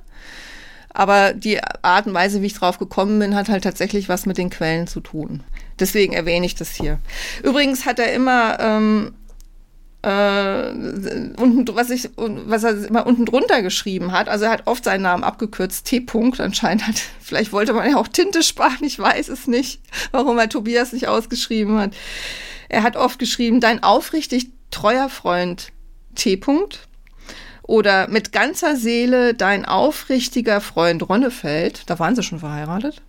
[0.94, 4.38] aber die Art und Weise, wie ich drauf gekommen bin, hat halt tatsächlich was mit
[4.38, 5.42] den Quellen zu tun.
[5.78, 7.00] Deswegen erwähne ich das hier.
[7.42, 9.14] Übrigens hat er immer ähm,
[10.02, 10.70] äh,
[11.36, 14.28] unten, was ich, was er immer unten drunter geschrieben hat.
[14.28, 15.98] Also er hat oft seinen Namen abgekürzt, T.
[15.98, 16.40] -Punkt.
[16.40, 19.80] Anscheinend hat, vielleicht wollte man ja auch Tinte sparen, ich weiß es nicht,
[20.12, 21.94] warum er Tobias nicht ausgeschrieben hat.
[22.68, 25.72] Er hat oft geschrieben, dein aufrichtig treuer Freund
[26.14, 26.34] T.
[26.34, 26.78] -Punkt.
[27.66, 33.00] Oder mit ganzer Seele dein aufrichtiger Freund Ronnefeld, da waren sie schon verheiratet.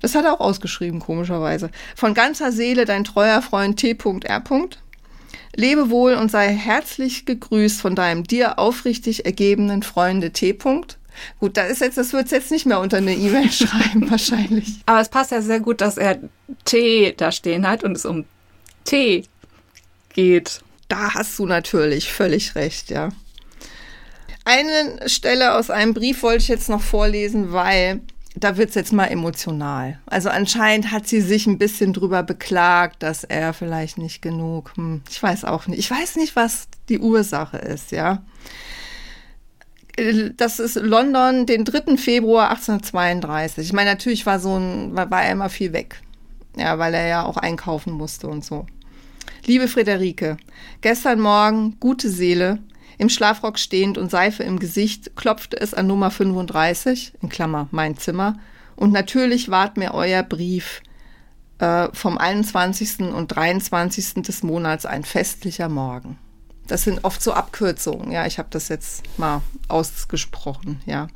[0.00, 1.70] Das hat er auch ausgeschrieben, komischerweise.
[1.94, 4.42] Von ganzer Seele dein treuer Freund T.R.
[5.54, 10.52] Lebe wohl und sei herzlich gegrüßt von deinem dir aufrichtig ergebenen Freunde T.
[11.38, 14.80] Gut, da ist jetzt, das wird jetzt nicht mehr unter eine E-Mail schreiben, wahrscheinlich.
[14.84, 16.18] Aber es passt ja sehr gut, dass er
[16.64, 18.24] T da stehen hat und es um
[18.84, 19.24] T
[20.12, 20.60] geht.
[20.88, 23.10] Da hast du natürlich völlig recht, ja.
[24.48, 28.00] Eine Stelle aus einem Brief wollte ich jetzt noch vorlesen, weil
[28.36, 29.98] da wird's jetzt mal emotional.
[30.06, 35.02] Also anscheinend hat sie sich ein bisschen drüber beklagt, dass er vielleicht nicht genug, hm,
[35.10, 38.22] ich weiß auch nicht, ich weiß nicht, was die Ursache ist, ja.
[40.36, 41.96] Das ist London, den 3.
[41.96, 43.66] Februar 1832.
[43.66, 46.00] Ich meine, natürlich war so ein, war, war er immer viel weg.
[46.56, 48.64] Ja, weil er ja auch einkaufen musste und so.
[49.44, 50.36] Liebe Friederike,
[50.82, 52.60] gestern Morgen, gute Seele,
[52.98, 57.96] im Schlafrock stehend und Seife im Gesicht klopfte es an Nummer 35, in Klammer mein
[57.96, 58.38] Zimmer,
[58.74, 60.82] und natürlich ward mir euer Brief
[61.58, 63.00] äh, vom 21.
[63.00, 64.22] und 23.
[64.22, 66.18] des Monats ein festlicher Morgen.
[66.66, 71.08] Das sind oft so Abkürzungen, ja, ich habe das jetzt mal ausgesprochen, ja.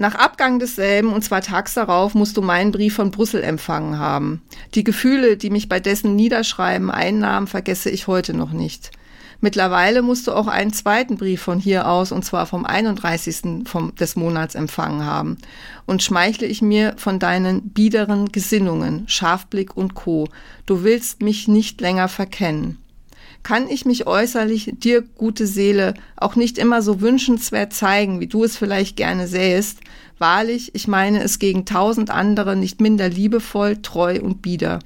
[0.00, 4.42] Nach Abgang desselben, und zwar tags darauf, musst du meinen Brief von Brüssel empfangen haben.
[4.74, 8.92] Die Gefühle, die mich bei dessen Niederschreiben einnahmen, vergesse ich heute noch nicht.
[9.40, 13.66] Mittlerweile musst du auch einen zweiten Brief von hier aus, und zwar vom 31.
[13.66, 15.38] Vom, des Monats empfangen haben.
[15.86, 20.28] Und schmeichle ich mir von deinen biederen Gesinnungen, Scharfblick und Co.
[20.66, 22.78] Du willst mich nicht länger verkennen.
[23.44, 28.42] Kann ich mich äußerlich, dir gute Seele, auch nicht immer so wünschenswert zeigen, wie du
[28.42, 29.78] es vielleicht gerne sähest,
[30.18, 34.80] Wahrlich, ich meine es gegen tausend andere nicht minder liebevoll, treu und bieder.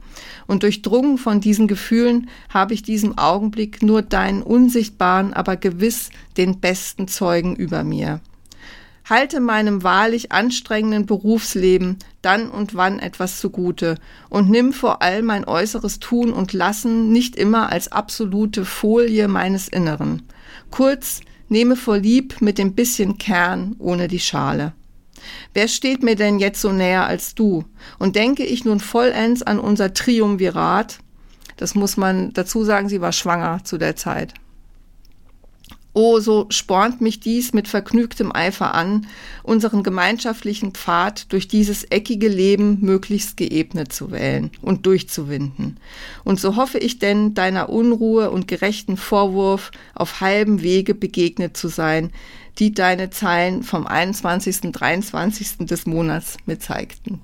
[0.47, 6.61] Und durchdrungen von diesen Gefühlen habe ich diesem Augenblick nur deinen unsichtbaren, aber gewiss den
[6.61, 8.21] besten Zeugen über mir.
[9.09, 13.97] Halte meinem wahrlich anstrengenden Berufsleben dann und wann etwas zugute
[14.29, 19.67] und nimm vor allem mein äußeres Tun und Lassen nicht immer als absolute Folie meines
[19.67, 20.23] Inneren.
[20.71, 24.73] Kurz, nehme vor lieb mit dem bisschen Kern ohne die Schale.
[25.55, 27.65] Wer steht mir denn jetzt so näher als du?
[27.99, 30.99] Und denke ich nun vollends an unser Triumvirat,
[31.57, 34.35] das muss man dazu sagen, sie war schwanger zu der Zeit.
[35.95, 39.07] Oh, so spornt mich dies mit vergnügtem Eifer an,
[39.43, 45.79] unseren gemeinschaftlichen Pfad durch dieses eckige Leben möglichst geebnet zu wählen und durchzuwinden.
[46.25, 51.69] Und so hoffe ich denn, deiner Unruhe und gerechten Vorwurf auf halbem Wege begegnet zu
[51.69, 52.11] sein,
[52.59, 54.73] die deine Zeilen vom 21.
[54.73, 55.59] 23.
[55.67, 57.21] des Monats mir zeigten.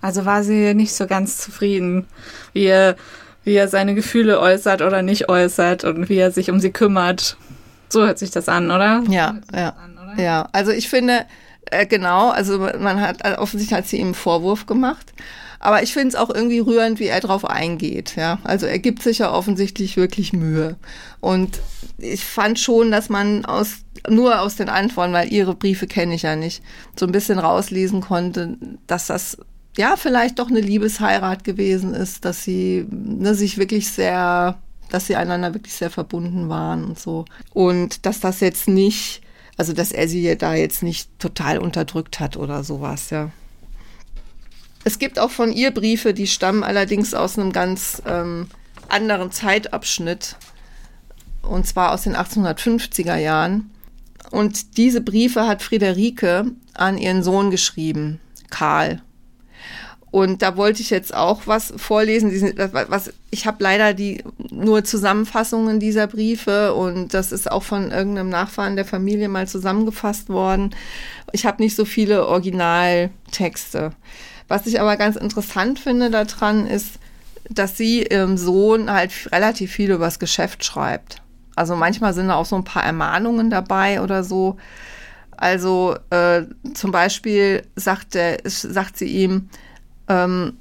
[0.00, 2.06] Also war sie nicht so ganz zufrieden,
[2.54, 2.96] wie er,
[3.44, 7.36] wie er seine Gefühle äußert oder nicht äußert und wie er sich um sie kümmert.
[7.90, 9.02] So hört sich das an, oder?
[9.10, 9.70] Ja, ja.
[9.70, 11.26] An, ja, also ich finde,
[11.66, 15.12] äh, genau, also man hat, also offensichtlich hat sie ihm einen Vorwurf gemacht.
[15.60, 18.16] Aber ich finde es auch irgendwie rührend, wie er drauf eingeht.
[18.16, 20.76] Ja, also er gibt sich ja offensichtlich wirklich Mühe.
[21.20, 21.60] Und
[21.98, 26.22] ich fand schon, dass man aus nur aus den Antworten, weil ihre Briefe kenne ich
[26.22, 26.62] ja nicht,
[26.98, 29.36] so ein bisschen rauslesen konnte, dass das
[29.76, 34.58] ja vielleicht doch eine Liebesheirat gewesen ist, dass sie ne, sich wirklich sehr,
[34.90, 37.26] dass sie einander wirklich sehr verbunden waren und so.
[37.52, 39.20] Und dass das jetzt nicht,
[39.58, 43.30] also dass er sie da jetzt nicht total unterdrückt hat oder sowas, ja.
[44.84, 48.48] Es gibt auch von ihr Briefe, die stammen allerdings aus einem ganz ähm,
[48.88, 50.36] anderen Zeitabschnitt,
[51.42, 53.70] und zwar aus den 1850er Jahren.
[54.30, 59.02] Und diese Briefe hat Friederike an ihren Sohn geschrieben, Karl.
[60.10, 62.32] Und da wollte ich jetzt auch was vorlesen.
[62.88, 68.28] Was, ich habe leider die nur Zusammenfassungen dieser Briefe und das ist auch von irgendeinem
[68.28, 70.74] Nachfahren der Familie mal zusammengefasst worden.
[71.32, 73.92] Ich habe nicht so viele Originaltexte.
[74.50, 76.98] Was ich aber ganz interessant finde daran ist,
[77.48, 81.22] dass sie ihrem Sohn halt relativ viel über das Geschäft schreibt.
[81.54, 84.56] Also manchmal sind da auch so ein paar Ermahnungen dabei oder so.
[85.36, 86.42] Also äh,
[86.74, 89.50] zum Beispiel sagt, der, sagt sie ihm,
[90.08, 90.56] ähm,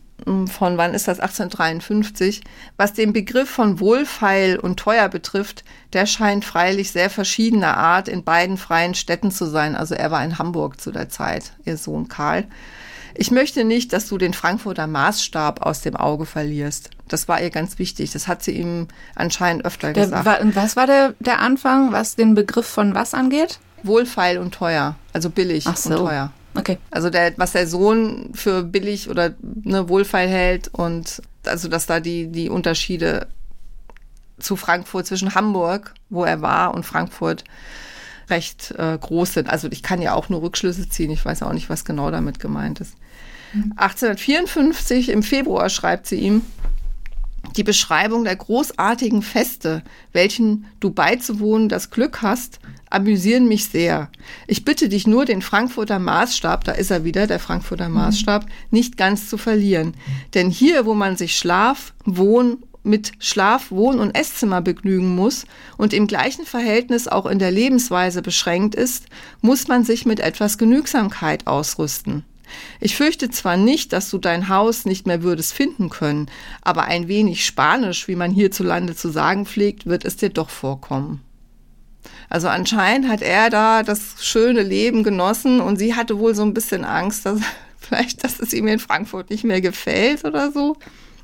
[0.52, 2.44] von wann ist das 1853,
[2.78, 8.24] was den Begriff von wohlfeil und teuer betrifft, der scheint freilich sehr verschiedener Art in
[8.24, 9.76] beiden freien Städten zu sein.
[9.76, 12.46] Also er war in Hamburg zu der Zeit, ihr Sohn Karl.
[13.22, 16.90] Ich möchte nicht, dass du den Frankfurter Maßstab aus dem Auge verlierst.
[17.10, 18.12] Das war ihr ganz wichtig.
[18.12, 20.56] Das hat sie ihm anscheinend öfter der, gesagt.
[20.56, 23.60] Was war der, der Anfang, was den Begriff von was angeht?
[23.84, 24.96] Wohlfeil und teuer.
[25.12, 25.90] Also billig Ach so.
[25.90, 26.32] und teuer.
[26.56, 26.78] Okay.
[26.92, 32.00] Also der, was der Sohn für billig oder ne, wohlfeil hält und also dass da
[32.00, 33.28] die, die Unterschiede
[34.40, 37.44] zu Frankfurt zwischen Hamburg, wo er war, und Frankfurt
[38.30, 39.50] recht äh, groß sind.
[39.50, 41.12] Also ich kann ja auch nur Rückschlüsse ziehen.
[41.12, 42.96] Ich weiß auch nicht, was genau damit gemeint ist.
[43.76, 46.42] 1854 im Februar schreibt sie ihm,
[47.56, 49.84] die Beschreibung der großartigen Feste,
[50.14, 52.60] welchen du beizuwohnen das Glück hast,
[52.90, 54.10] amüsieren mich sehr.
[54.48, 57.96] Ich bitte dich nur, den Frankfurter Maßstab, da ist er wieder, der Frankfurter mhm.
[57.96, 59.94] Maßstab, nicht ganz zu verlieren.
[60.34, 65.46] Denn hier, wo man sich Schlaf, Wohn mit Schlaf, Wohn- und Esszimmer begnügen muss
[65.78, 69.08] und im gleichen Verhältnis auch in der Lebensweise beschränkt ist,
[69.42, 72.24] muss man sich mit etwas Genügsamkeit ausrüsten.
[72.80, 76.30] Ich fürchte zwar nicht, dass du dein Haus nicht mehr würdest finden können,
[76.62, 81.22] aber ein wenig Spanisch, wie man hierzulande zu sagen pflegt, wird es dir doch vorkommen.
[82.30, 86.54] Also anscheinend hat er da das schöne Leben genossen und sie hatte wohl so ein
[86.54, 87.40] bisschen Angst, dass
[87.80, 90.78] vielleicht, dass es ihm in Frankfurt nicht mehr gefällt oder so.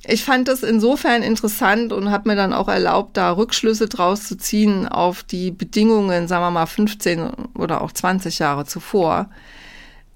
[0.07, 4.37] Ich fand das insofern interessant und habe mir dann auch erlaubt, da Rückschlüsse draus zu
[4.37, 9.29] ziehen auf die Bedingungen, sagen wir mal 15 oder auch 20 Jahre zuvor.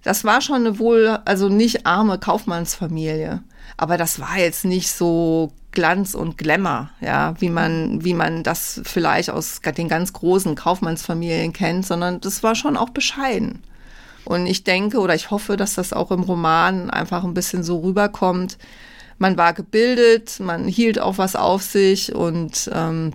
[0.04, 3.42] Das war schon eine wohl, also nicht arme Kaufmannsfamilie.
[3.78, 8.82] Aber das war jetzt nicht so Glanz und Glamour, ja, wie man, wie man das
[8.84, 13.62] vielleicht aus den ganz großen Kaufmannsfamilien kennt, sondern das war schon auch bescheiden.
[14.26, 17.80] Und ich denke oder ich hoffe, dass das auch im Roman einfach ein bisschen so
[17.80, 18.58] rüberkommt.
[19.18, 23.14] Man war gebildet, man hielt auch was auf sich und ähm,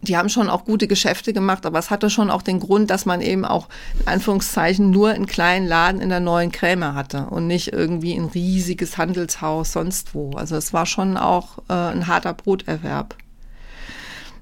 [0.00, 3.04] die haben schon auch gute Geschäfte gemacht, aber es hatte schon auch den Grund, dass
[3.04, 3.68] man eben auch
[4.00, 8.26] in Anführungszeichen nur einen kleinen Laden in der neuen Kräme hatte und nicht irgendwie ein
[8.26, 10.32] riesiges Handelshaus sonst wo.
[10.32, 13.16] Also es war schon auch äh, ein harter Broterwerb.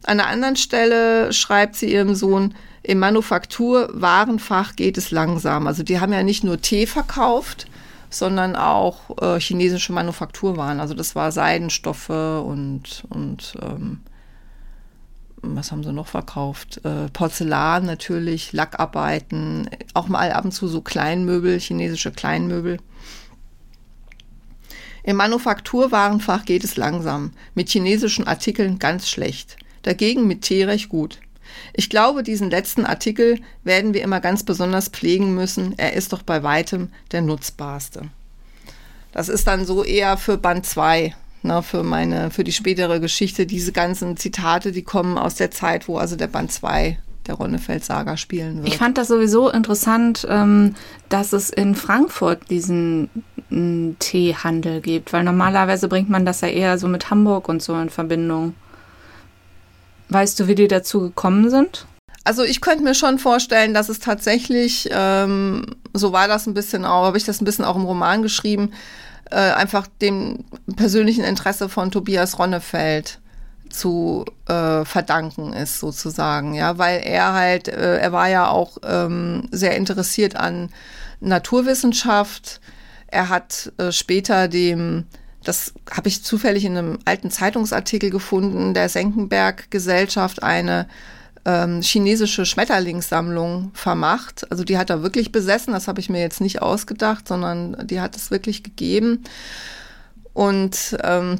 [0.04, 5.66] An einer anderen Stelle schreibt sie ihrem Sohn, im Manufakturwarenfach geht es langsam.
[5.66, 7.66] Also die haben ja nicht nur Tee verkauft,
[8.10, 10.78] sondern auch äh, chinesische Manufakturwaren.
[10.78, 14.02] Also das war Seidenstoffe und, und ähm,
[15.54, 16.80] was haben sie noch verkauft?
[16.84, 22.78] Äh, Porzellan natürlich, Lackarbeiten, auch mal ab und zu so Kleinmöbel, chinesische Kleinmöbel.
[25.02, 29.56] Im Manufakturwarenfach geht es langsam, mit chinesischen Artikeln ganz schlecht.
[29.82, 31.20] Dagegen mit Tee recht gut.
[31.74, 35.74] Ich glaube, diesen letzten Artikel werden wir immer ganz besonders pflegen müssen.
[35.78, 38.08] Er ist doch bei weitem der nutzbarste.
[39.12, 43.46] Das ist dann so eher für Band 2 ne, für meine, für die spätere Geschichte.
[43.46, 48.16] Diese ganzen Zitate, die kommen aus der Zeit, wo also der Band 2 der Ronnefeld-Saga
[48.16, 48.68] spielen wird.
[48.68, 50.74] Ich fand das sowieso interessant, ähm,
[51.08, 53.10] dass es in Frankfurt diesen
[53.98, 57.90] Teehandel gibt, weil normalerweise bringt man das ja eher so mit Hamburg und so in
[57.90, 58.54] Verbindung.
[60.08, 61.86] Weißt du, wie die dazu gekommen sind?
[62.24, 66.84] Also ich könnte mir schon vorstellen, dass es tatsächlich, ähm, so war das ein bisschen
[66.84, 68.72] auch, habe ich das ein bisschen auch im Roman geschrieben,
[69.30, 70.44] äh, einfach dem
[70.76, 73.20] persönlichen Interesse von Tobias Ronnefeld
[73.68, 79.48] zu äh, verdanken ist sozusagen, ja, weil er halt, äh, er war ja auch ähm,
[79.50, 80.70] sehr interessiert an
[81.20, 82.60] Naturwissenschaft.
[83.08, 85.04] Er hat äh, später dem,
[85.44, 90.86] das habe ich zufällig in einem alten Zeitungsartikel gefunden, der Senckenberg Gesellschaft eine
[91.46, 94.50] ähm, chinesische Schmetterlingssammlung vermacht.
[94.50, 98.00] Also die hat er wirklich besessen, das habe ich mir jetzt nicht ausgedacht, sondern die
[98.00, 99.22] hat es wirklich gegeben.
[100.34, 101.38] Und ähm,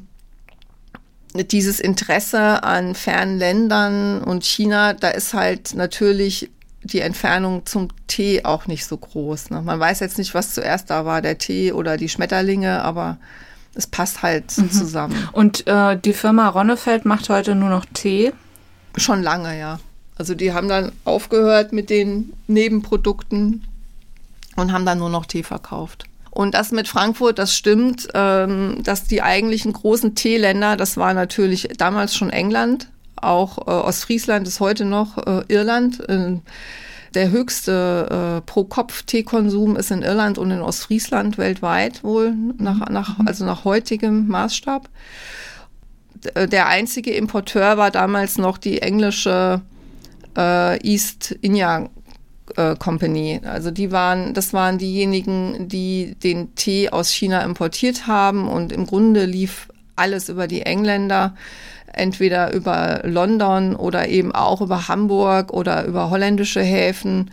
[1.34, 6.50] dieses Interesse an fernen Ländern und China, da ist halt natürlich
[6.84, 9.50] die Entfernung zum Tee auch nicht so groß.
[9.50, 9.60] Ne?
[9.60, 13.18] Man weiß jetzt nicht, was zuerst da war, der Tee oder die Schmetterlinge, aber
[13.74, 14.70] es passt halt mhm.
[14.70, 15.28] zusammen.
[15.32, 18.32] Und äh, die Firma Ronnefeld macht heute nur noch Tee?
[18.96, 19.80] Schon lange, ja.
[20.16, 23.64] Also die haben dann aufgehört mit den Nebenprodukten
[24.56, 26.04] und haben dann nur noch Tee verkauft.
[26.30, 31.68] Und das mit Frankfurt, das stimmt, ähm, dass die eigentlichen großen Teeländer, das war natürlich
[31.78, 36.06] damals schon England, auch äh, Ostfriesland ist heute noch äh, Irland.
[36.08, 36.36] Äh,
[37.14, 43.64] der höchste Pro-Kopf-Teekonsum ist in Irland und in Ostfriesland weltweit wohl, nach, nach, also nach
[43.64, 44.90] heutigem Maßstab.
[46.34, 49.62] Der einzige Importeur war damals noch die englische
[50.36, 51.88] äh, East India
[52.56, 53.40] äh, Company.
[53.44, 58.86] Also die waren, das waren diejenigen, die den Tee aus China importiert haben und im
[58.86, 61.34] Grunde lief alles über die Engländer,
[61.92, 67.30] entweder über London oder eben auch über Hamburg oder über holländische Häfen.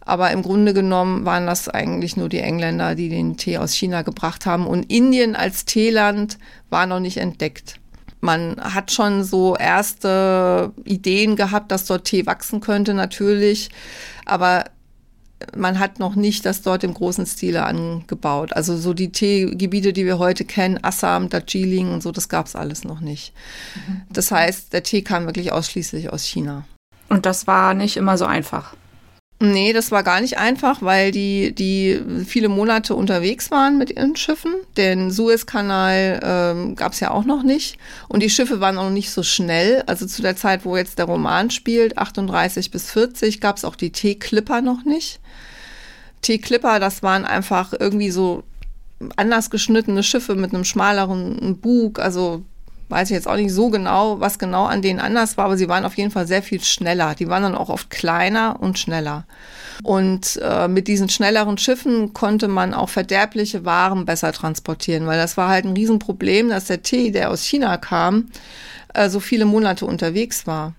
[0.00, 4.02] Aber im Grunde genommen waren das eigentlich nur die Engländer, die den Tee aus China
[4.02, 4.68] gebracht haben.
[4.68, 6.38] Und Indien als Teeland
[6.70, 7.80] war noch nicht entdeckt.
[8.20, 13.70] Man hat schon so erste Ideen gehabt, dass dort Tee wachsen könnte, natürlich.
[14.24, 14.64] Aber
[15.54, 18.54] man hat noch nicht das dort im großen Stile angebaut.
[18.54, 22.56] Also so die Teegebiete, die wir heute kennen, Assam, Darjeeling und so, das gab es
[22.56, 23.32] alles noch nicht.
[23.74, 24.02] Mhm.
[24.10, 26.64] Das heißt, der Tee kam wirklich ausschließlich aus China.
[27.08, 28.74] Und das war nicht immer so einfach.
[29.38, 34.16] Nee, das war gar nicht einfach, weil die, die viele Monate unterwegs waren mit ihren
[34.16, 34.54] Schiffen.
[34.78, 37.76] Den Suezkanal ähm, gab es ja auch noch nicht.
[38.08, 39.82] Und die Schiffe waren auch noch nicht so schnell.
[39.86, 43.76] Also zu der Zeit, wo jetzt der Roman spielt, 38 bis 40, gab es auch
[43.76, 45.20] die T-Clipper noch nicht.
[46.22, 48.42] T-Clipper, das waren einfach irgendwie so
[49.16, 51.98] anders geschnittene Schiffe mit einem schmaleren Bug.
[51.98, 52.42] Also
[52.88, 55.68] weiß ich jetzt auch nicht so genau, was genau an denen anders war, aber sie
[55.68, 57.14] waren auf jeden Fall sehr viel schneller.
[57.14, 59.24] Die waren dann auch oft kleiner und schneller.
[59.82, 65.36] Und äh, mit diesen schnelleren Schiffen konnte man auch verderbliche Waren besser transportieren, weil das
[65.36, 68.26] war halt ein Riesenproblem, dass der Tee, der aus China kam,
[68.94, 70.74] äh, so viele Monate unterwegs war.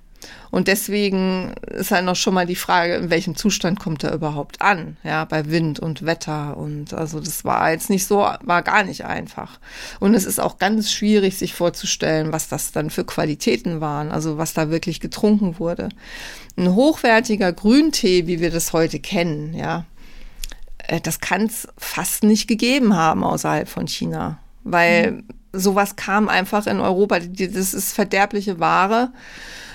[0.52, 4.62] Und deswegen ist halt noch schon mal die Frage, in welchem Zustand kommt er überhaupt
[4.62, 6.58] an, ja, bei Wind und Wetter.
[6.58, 9.60] Und also das war jetzt nicht so, war gar nicht einfach.
[10.00, 14.38] Und es ist auch ganz schwierig, sich vorzustellen, was das dann für Qualitäten waren, also
[14.38, 15.90] was da wirklich getrunken wurde.
[16.58, 19.86] Ein hochwertiger Grüntee, wie wir das heute kennen, ja,
[20.88, 24.40] äh, das kann es fast nicht gegeben haben außerhalb von China.
[24.64, 25.24] Weil mhm.
[25.54, 27.20] sowas kam einfach in Europa.
[27.20, 29.12] Das ist verderbliche Ware.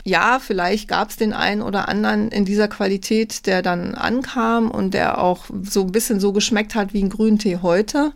[0.05, 4.95] Ja, vielleicht gab es den einen oder anderen in dieser Qualität, der dann ankam und
[4.95, 8.13] der auch so ein bisschen so geschmeckt hat wie ein Grüntee heute.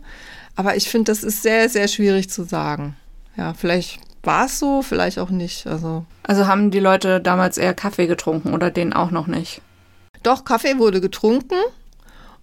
[0.55, 2.97] Aber ich finde, das ist sehr, sehr schwierig zu sagen.
[3.37, 5.67] Ja, vielleicht war es so, vielleicht auch nicht.
[5.67, 6.05] Also.
[6.23, 9.61] also haben die Leute damals eher Kaffee getrunken oder den auch noch nicht?
[10.23, 11.55] Doch, Kaffee wurde getrunken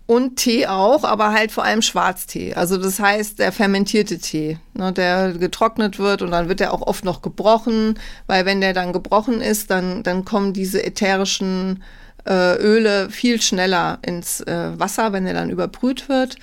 [0.06, 2.54] und Tee auch, aber halt vor allem Schwarztee.
[2.54, 6.82] Also das heißt der fermentierte Tee, ne, der getrocknet wird und dann wird er auch
[6.82, 11.82] oft noch gebrochen, weil wenn der dann gebrochen ist, dann, dann kommen diese ätherischen
[12.26, 16.36] äh, Öle viel schneller ins äh, Wasser, wenn er dann überbrüht wird.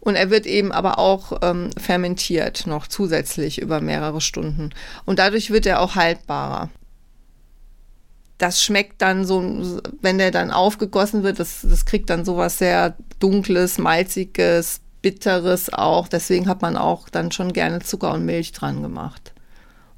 [0.00, 4.70] Und er wird eben aber auch ähm, fermentiert, noch zusätzlich über mehrere Stunden.
[5.04, 6.70] Und dadurch wird er auch haltbarer
[8.38, 9.42] das schmeckt dann so,
[10.00, 16.08] wenn der dann aufgegossen wird, das, das kriegt dann sowas sehr dunkles, malziges, bitteres auch.
[16.08, 19.32] Deswegen hat man auch dann schon gerne Zucker und Milch dran gemacht.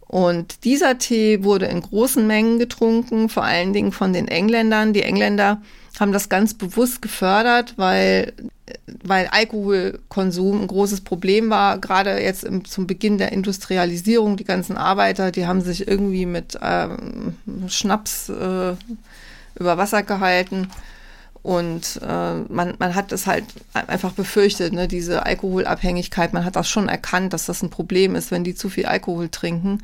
[0.01, 4.93] Und dieser Tee wurde in großen Mengen getrunken, vor allen Dingen von den Engländern.
[4.93, 5.63] Die Engländer
[6.01, 8.33] haben das ganz bewusst gefördert, weil,
[9.05, 11.79] weil Alkoholkonsum ein großes Problem war.
[11.79, 16.59] Gerade jetzt im, zum Beginn der Industrialisierung, die ganzen Arbeiter, die haben sich irgendwie mit
[16.63, 17.35] ähm,
[17.69, 18.75] Schnaps äh,
[19.57, 20.69] über Wasser gehalten.
[21.43, 26.33] Und äh, man, man hat es halt einfach befürchtet, ne, diese Alkoholabhängigkeit.
[26.33, 29.29] Man hat das schon erkannt, dass das ein Problem ist, wenn die zu viel Alkohol
[29.29, 29.81] trinken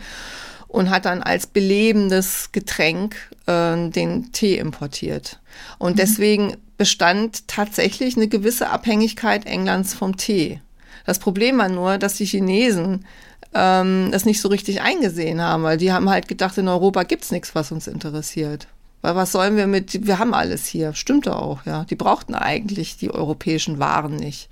[0.77, 3.16] und hat dann als belebendes Getränk
[3.47, 5.41] äh, den Tee importiert.
[5.79, 5.97] Und mhm.
[5.97, 10.61] deswegen bestand tatsächlich eine gewisse Abhängigkeit Englands vom Tee.
[11.07, 13.07] Das Problem war nur, dass die Chinesen
[13.55, 17.31] ähm, das nicht so richtig eingesehen haben, weil die haben halt gedacht, in Europa gibt's
[17.31, 18.68] nichts, was uns interessiert.
[19.01, 21.85] Weil was sollen wir mit, wir haben alles hier, stimmte auch, ja.
[21.85, 24.51] Die brauchten eigentlich die europäischen Waren nicht.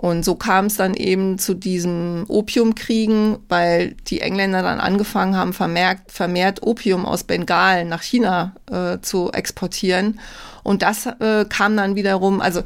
[0.00, 5.52] Und so kam es dann eben zu diesen Opiumkriegen, weil die Engländer dann angefangen haben,
[5.52, 10.18] vermehrt, vermehrt Opium aus Bengalen nach China äh, zu exportieren.
[10.62, 12.62] Und das äh, kam dann wiederum, also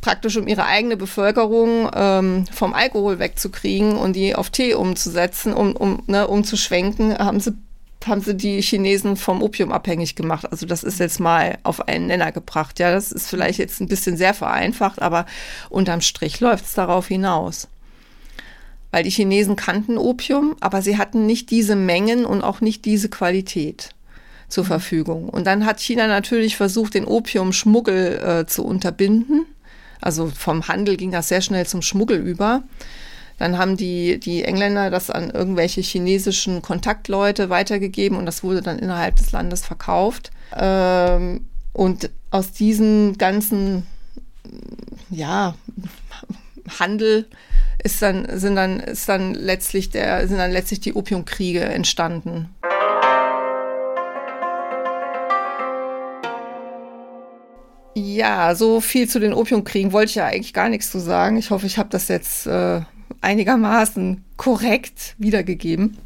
[0.00, 5.76] praktisch um ihre eigene Bevölkerung ähm, vom Alkohol wegzukriegen und die auf Tee umzusetzen, um,
[5.76, 7.52] um ne, umzuschwenken, haben sie
[8.06, 10.46] haben sie die Chinesen vom Opium abhängig gemacht.
[10.50, 12.78] Also das ist jetzt mal auf einen Nenner gebracht.
[12.78, 15.26] Ja, das ist vielleicht jetzt ein bisschen sehr vereinfacht, aber
[15.70, 17.68] unterm Strich läuft es darauf hinaus.
[18.90, 23.08] Weil die Chinesen kannten Opium, aber sie hatten nicht diese Mengen und auch nicht diese
[23.08, 23.90] Qualität
[24.48, 25.28] zur Verfügung.
[25.28, 29.46] Und dann hat China natürlich versucht, den Opiumschmuggel äh, zu unterbinden.
[30.00, 32.62] Also vom Handel ging das sehr schnell zum Schmuggel über.
[33.38, 38.78] Dann haben die, die Engländer das an irgendwelche chinesischen Kontaktleute weitergegeben und das wurde dann
[38.78, 40.30] innerhalb des Landes verkauft.
[40.56, 43.86] Ähm, und aus diesem ganzen,
[45.10, 45.54] ja,
[46.78, 47.26] Handel
[47.82, 52.48] ist dann, sind dann, ist dann letztlich der, sind dann letztlich die Opiumkriege entstanden.
[57.96, 61.36] Ja, so viel zu den Opiumkriegen wollte ich ja eigentlich gar nichts zu sagen.
[61.36, 62.80] Ich hoffe, ich habe das jetzt äh,
[63.24, 65.96] einigermaßen korrekt wiedergegeben,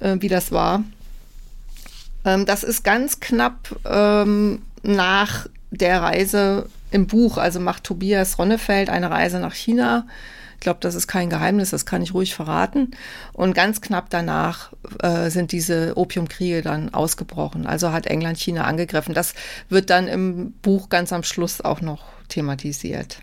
[0.00, 0.84] äh, wie das war.
[2.24, 8.90] Ähm, das ist ganz knapp ähm, nach der Reise im Buch, also macht Tobias Ronnefeld
[8.90, 10.06] eine Reise nach China.
[10.54, 12.92] Ich glaube, das ist kein Geheimnis, das kann ich ruhig verraten.
[13.32, 14.72] Und ganz knapp danach
[15.02, 17.66] äh, sind diese Opiumkriege dann ausgebrochen.
[17.66, 19.12] Also hat England China angegriffen.
[19.12, 19.34] Das
[19.68, 23.22] wird dann im Buch ganz am Schluss auch noch thematisiert.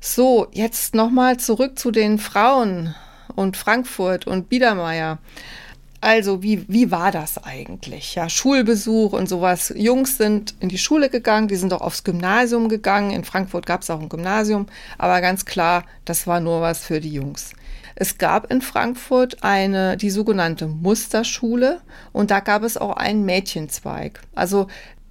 [0.00, 2.94] So, jetzt nochmal zurück zu den Frauen
[3.34, 5.18] und Frankfurt und Biedermeier.
[6.00, 8.14] Also, wie, wie war das eigentlich?
[8.14, 9.72] Ja, Schulbesuch und sowas.
[9.76, 13.10] Jungs sind in die Schule gegangen, die sind auch aufs Gymnasium gegangen.
[13.10, 17.00] In Frankfurt gab es auch ein Gymnasium, aber ganz klar, das war nur was für
[17.00, 17.50] die Jungs.
[17.96, 21.80] Es gab in Frankfurt eine, die sogenannte Musterschule
[22.12, 24.20] und da gab es auch einen Mädchenzweig.
[24.36, 24.68] Also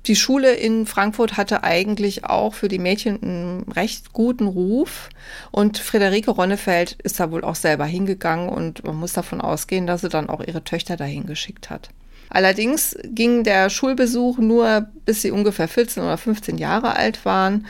[0.08, 5.10] die Schule in Frankfurt hatte eigentlich auch für die Mädchen einen recht guten Ruf.
[5.52, 10.02] Und Friederike Ronnefeld ist da wohl auch selber hingegangen und man muss davon ausgehen, dass
[10.02, 11.90] sie dann auch ihre Töchter dahin geschickt hat.
[12.30, 17.66] Allerdings ging der Schulbesuch nur, bis sie ungefähr 14 oder 15 Jahre alt waren.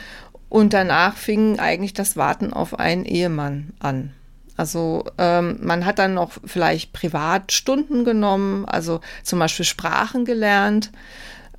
[0.49, 4.13] Und danach fing eigentlich das Warten auf einen Ehemann an.
[4.55, 10.91] Also ähm, man hat dann noch vielleicht Privatstunden genommen, also zum Beispiel Sprachen gelernt.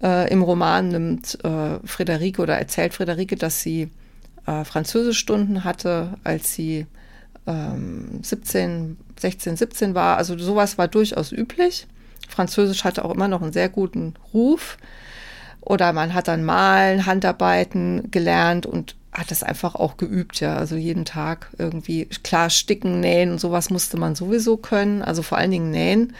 [0.03, 3.91] Äh, Im Roman nimmt äh, Friederike oder erzählt Friederike, dass sie
[4.47, 6.87] äh, Französischstunden hatte, als sie
[7.47, 10.17] ähm, 17, 16, 17 war.
[10.17, 11.87] Also sowas war durchaus üblich.
[12.29, 14.79] Französisch hatte auch immer noch einen sehr guten Ruf.
[15.61, 20.57] Oder man hat dann Malen, Handarbeiten gelernt und hat das einfach auch geübt, ja.
[20.57, 25.03] Also jeden Tag irgendwie, klar, sticken, nähen und sowas musste man sowieso können.
[25.03, 26.15] Also vor allen Dingen nähen.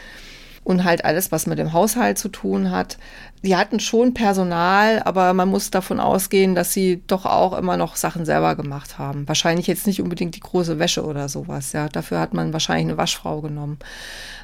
[0.63, 2.97] Und halt alles, was mit dem Haushalt zu tun hat.
[3.43, 7.95] Die hatten schon Personal, aber man muss davon ausgehen, dass sie doch auch immer noch
[7.95, 9.27] Sachen selber gemacht haben.
[9.27, 11.71] Wahrscheinlich jetzt nicht unbedingt die große Wäsche oder sowas.
[11.71, 13.79] Ja, dafür hat man wahrscheinlich eine Waschfrau genommen.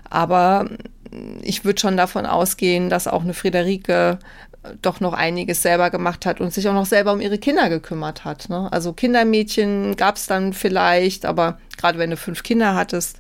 [0.09, 0.69] Aber
[1.41, 4.19] ich würde schon davon ausgehen, dass auch eine Friederike
[4.81, 8.25] doch noch einiges selber gemacht hat und sich auch noch selber um ihre Kinder gekümmert
[8.25, 8.49] hat.
[8.49, 8.67] Ne?
[8.71, 13.17] Also Kindermädchen gab es dann vielleicht, aber gerade wenn du fünf Kinder hattest,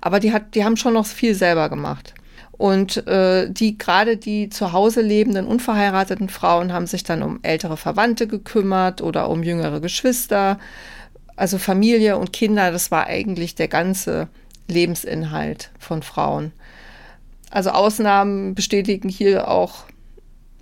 [0.00, 2.14] aber die hat, die haben schon noch viel selber gemacht.
[2.58, 7.76] Und äh, die gerade die zu Hause lebenden unverheirateten Frauen haben sich dann um ältere
[7.76, 10.58] Verwandte gekümmert oder um jüngere Geschwister.
[11.36, 14.28] Also Familie und Kinder, das war eigentlich der ganze
[14.68, 16.52] Lebensinhalt von Frauen.
[17.50, 19.84] Also Ausnahmen bestätigen hier auch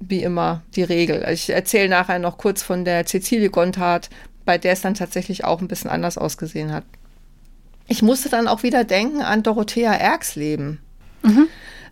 [0.00, 1.24] wie immer die Regel.
[1.32, 4.10] Ich erzähle nachher noch kurz von der Cecilie Gonthardt,
[4.44, 6.84] bei der es dann tatsächlich auch ein bisschen anders ausgesehen hat.
[7.86, 10.80] Ich musste dann auch wieder denken an Dorothea Erxleben.
[11.22, 11.46] Mhm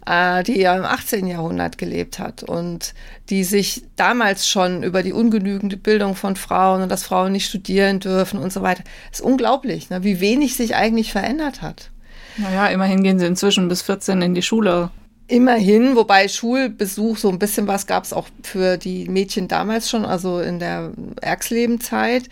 [0.06, 1.26] äh, die ja im 18.
[1.26, 2.94] Jahrhundert gelebt hat und
[3.30, 8.00] die sich damals schon über die ungenügende Bildung von Frauen und dass Frauen nicht studieren
[8.00, 8.82] dürfen und so weiter.
[9.10, 11.90] Das ist unglaublich, ne, wie wenig sich eigentlich verändert hat.
[12.36, 14.90] Naja, immerhin gehen sie inzwischen bis 14 in die Schule.
[15.28, 20.04] Immerhin, wobei Schulbesuch, so ein bisschen was gab es auch für die Mädchen damals schon,
[20.04, 22.24] also in der Erxlebenzeit.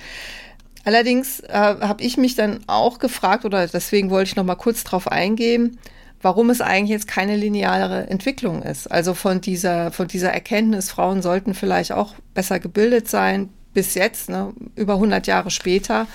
[0.84, 4.82] Allerdings äh, habe ich mich dann auch gefragt, oder deswegen wollte ich noch mal kurz
[4.82, 5.78] drauf eingehen,
[6.22, 8.86] warum es eigentlich jetzt keine lineare Entwicklung ist.
[8.90, 14.28] Also von dieser, von dieser Erkenntnis, Frauen sollten vielleicht auch besser gebildet sein, bis jetzt,
[14.28, 16.06] ne, über 100 Jahre später.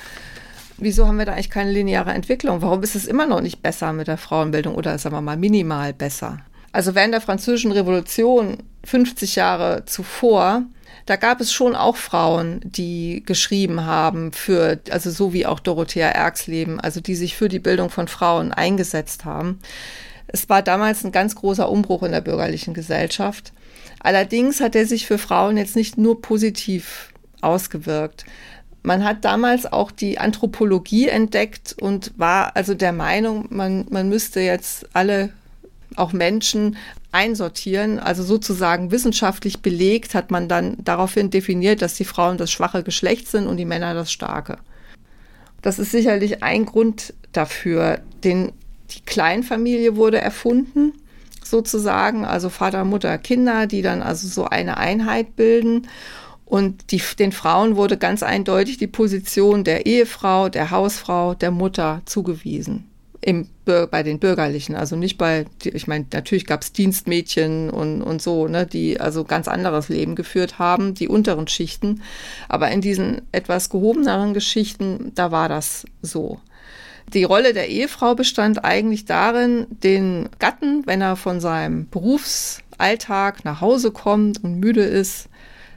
[0.77, 2.61] Wieso haben wir da eigentlich keine lineare Entwicklung?
[2.61, 5.93] Warum ist es immer noch nicht besser mit der Frauenbildung oder sagen wir mal minimal
[5.93, 6.39] besser?
[6.73, 10.63] Also während der Französischen Revolution 50 Jahre zuvor
[11.05, 16.07] da gab es schon auch Frauen, die geschrieben haben für, also so wie auch Dorothea
[16.07, 19.59] Erxleben, also die sich für die Bildung von Frauen eingesetzt haben.
[20.27, 23.53] Es war damals ein ganz großer Umbruch in der bürgerlichen Gesellschaft.
[23.99, 28.25] Allerdings hat er sich für Frauen jetzt nicht nur positiv ausgewirkt.
[28.81, 34.39] Man hat damals auch die Anthropologie entdeckt und war also der Meinung, man, man müsste
[34.41, 35.31] jetzt alle
[35.97, 36.77] auch Menschen
[37.11, 37.99] einsortieren.
[37.99, 43.27] Also sozusagen wissenschaftlich belegt hat man dann daraufhin definiert, dass die Frauen das schwache Geschlecht
[43.27, 44.57] sind und die Männer das starke.
[45.61, 47.99] Das ist sicherlich ein Grund dafür.
[48.23, 48.51] Den,
[48.91, 50.93] die Kleinfamilie wurde erfunden,
[51.43, 55.87] sozusagen, also Vater, Mutter, Kinder, die dann also so eine Einheit bilden.
[56.45, 62.01] Und die, den Frauen wurde ganz eindeutig die Position der Ehefrau, der Hausfrau, der Mutter
[62.05, 62.85] zugewiesen
[63.25, 68.21] im, bei den Bürgerlichen, also nicht bei, ich meine, natürlich gab es Dienstmädchen und, und
[68.21, 72.03] so, ne, die also ganz anderes Leben geführt haben, die unteren Schichten.
[72.49, 76.39] Aber in diesen etwas gehobeneren Geschichten, da war das so.
[77.15, 83.59] Die Rolle der Ehefrau bestand eigentlich darin, den Gatten, wenn er von seinem Berufsalltag nach
[83.59, 85.29] Hause kommt und müde ist,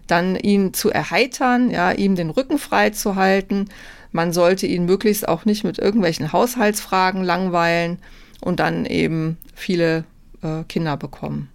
[0.06, 3.70] dann ihn zu erheitern, ja, ihm den Rücken frei zu halten
[4.12, 7.98] man sollte ihn möglichst auch nicht mit irgendwelchen Haushaltsfragen langweilen
[8.40, 10.04] und dann eben viele
[10.42, 11.50] äh, Kinder bekommen.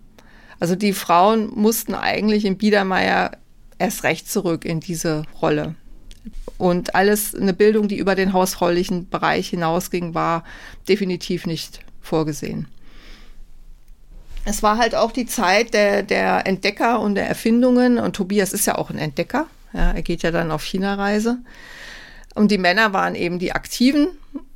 [0.59, 3.31] Also die Frauen mussten eigentlich in Biedermeier
[3.79, 5.75] erst recht zurück in diese Rolle.
[6.57, 10.43] Und alles, eine Bildung, die über den hausfraulichen Bereich hinausging, war
[10.87, 12.67] definitiv nicht vorgesehen.
[14.45, 17.97] Es war halt auch die Zeit der, der Entdecker und der Erfindungen.
[17.97, 19.47] Und Tobias ist ja auch ein Entdecker.
[19.73, 21.39] Ja, er geht ja dann auf China-Reise.
[22.33, 24.07] Und die Männer waren eben die Aktiven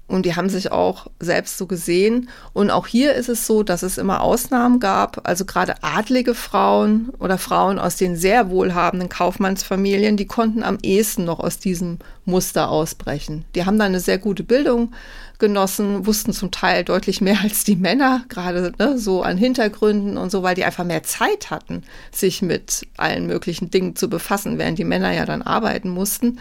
[0.08, 2.30] und die haben sich auch selbst so gesehen.
[2.54, 5.28] Und auch hier ist es so, dass es immer Ausnahmen gab.
[5.28, 11.26] Also gerade adlige Frauen oder Frauen aus den sehr wohlhabenden Kaufmannsfamilien, die konnten am ehesten
[11.26, 13.44] noch aus diesem Muster ausbrechen.
[13.54, 14.94] Die haben dann eine sehr gute Bildung
[15.40, 20.32] genossen, wussten zum Teil deutlich mehr als die Männer, gerade ne, so an Hintergründen und
[20.32, 24.80] so, weil die einfach mehr Zeit hatten, sich mit allen möglichen Dingen zu befassen, während
[24.80, 26.40] die Männer ja dann arbeiten mussten.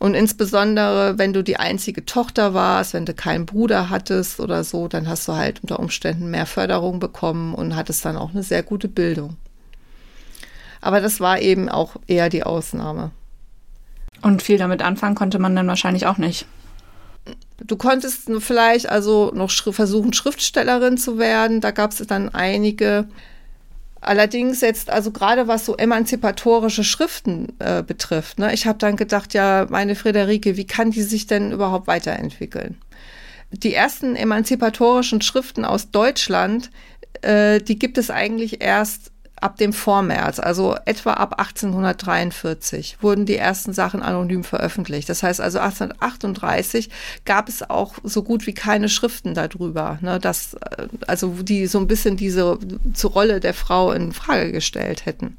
[0.00, 4.88] Und insbesondere, wenn du die einzige Tochter warst, wenn du keinen Bruder hattest oder so,
[4.88, 8.62] dann hast du halt unter Umständen mehr Förderung bekommen und hattest dann auch eine sehr
[8.62, 9.36] gute Bildung.
[10.80, 13.10] Aber das war eben auch eher die Ausnahme.
[14.22, 16.46] Und viel damit anfangen konnte man dann wahrscheinlich auch nicht.
[17.58, 21.60] Du konntest vielleicht also noch versuchen, Schriftstellerin zu werden.
[21.60, 23.06] Da gab es dann einige,
[24.00, 29.34] Allerdings jetzt, also gerade was so emanzipatorische Schriften äh, betrifft, ne, ich habe dann gedacht,
[29.34, 32.78] ja, meine Friederike, wie kann die sich denn überhaupt weiterentwickeln?
[33.52, 36.70] Die ersten emanzipatorischen Schriften aus Deutschland,
[37.20, 43.36] äh, die gibt es eigentlich erst ab dem Vormärz, also etwa ab 1843, wurden die
[43.36, 45.08] ersten Sachen anonym veröffentlicht.
[45.08, 46.90] Das heißt also 1838
[47.24, 51.78] gab es auch so gut wie keine Schriften darüber, ne, dass, äh, also die so
[51.78, 52.58] ein bisschen diese
[52.94, 55.36] zur Rolle der Frau in Frage gestellt hätten.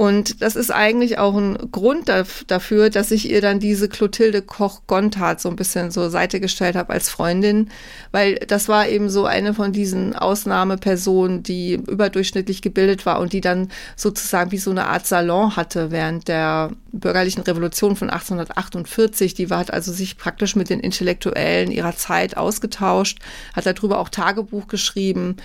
[0.00, 2.10] Und das ist eigentlich auch ein Grund
[2.46, 6.94] dafür, dass ich ihr dann diese Clotilde Koch-Gontard so ein bisschen zur Seite gestellt habe
[6.94, 7.68] als Freundin,
[8.10, 13.42] weil das war eben so eine von diesen Ausnahmepersonen, die überdurchschnittlich gebildet war und die
[13.42, 19.34] dann sozusagen wie so eine Art Salon hatte während der bürgerlichen Revolution von 1848.
[19.34, 23.18] Die war, hat also sich praktisch mit den Intellektuellen ihrer Zeit ausgetauscht,
[23.54, 25.36] hat darüber auch Tagebuch geschrieben.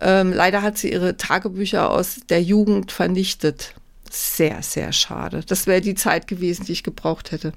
[0.00, 3.76] Ähm, leider hat sie ihre Tagebücher aus der Jugend vernichtet
[4.12, 5.42] sehr, sehr schade.
[5.46, 7.54] Das wäre die Zeit gewesen, die ich gebraucht hätte.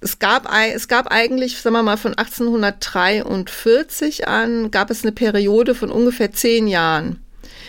[0.00, 5.74] Es gab, es gab eigentlich, sagen wir mal, von 1843 an, gab es eine Periode
[5.74, 7.20] von ungefähr zehn Jahren,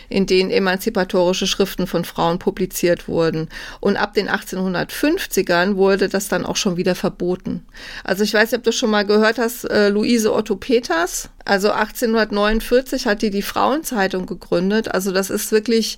[0.10, 3.50] in denen emanzipatorische Schriften von Frauen publiziert wurden.
[3.80, 7.66] Und ab den 1850ern wurde das dann auch schon wieder verboten.
[8.04, 11.30] Also ich weiß nicht, ob du schon mal gehört hast, äh, Luise Otto Peters.
[11.46, 14.94] Also 1849 hat die die Frauenzeitung gegründet.
[14.94, 15.98] Also das ist wirklich